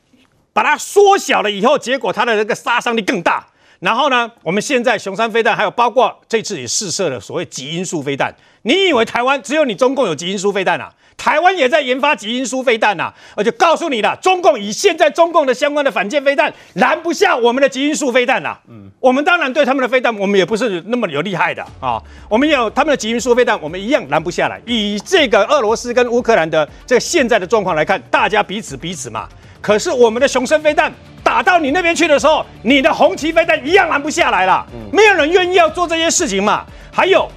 [0.52, 3.46] 把它缩小了以后，结果它的那个杀伤力更大。
[3.80, 8.34] 然后呢，我们现在熊三飞弹，还有包括这次也试射了所谓极音速飞弹。
[8.62, 10.92] 你以为台湾只有你中共有极音速飞弹啊？
[11.20, 13.12] 台湾也在研发极音速飞弹呐！
[13.36, 18.56] 而且告诉你了，中共以现在中共的相关的反舰飞弹拦不下我们的极音速飞弹呐。
[18.70, 22.02] 嗯，我们当然对他们的飞弹，我们也不是那么有厉害的啊。
[22.26, 24.58] 我们有他们的极音速飞弹，我们一样拦不下来。
[24.64, 29.28] 以这个俄罗斯跟乌克兰的这个现在的状况来看，大家彼此彼此嘛。
[29.60, 30.90] 可是我们的雄升飞弹
[31.22, 34.66] 打到你那边去的时候，你的红旗飞弹一样拦不下来了。
[34.90, 36.64] 没有人愿意要做这些事情嘛。
[36.90, 37.30] 还有，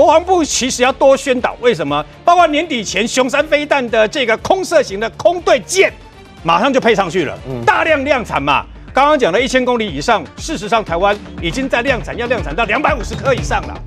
[0.00, 2.02] 国防部其实要多宣导，为什么？
[2.24, 5.92] 包括年底前雄三飞弹的这个空射型的空对舰，
[6.42, 8.64] 马上就配上去了，大量量产嘛。
[8.94, 13.78] 刚刚讲的一千公里以上，事实上台湾已经在量产，要量产到两百五十颗以上了。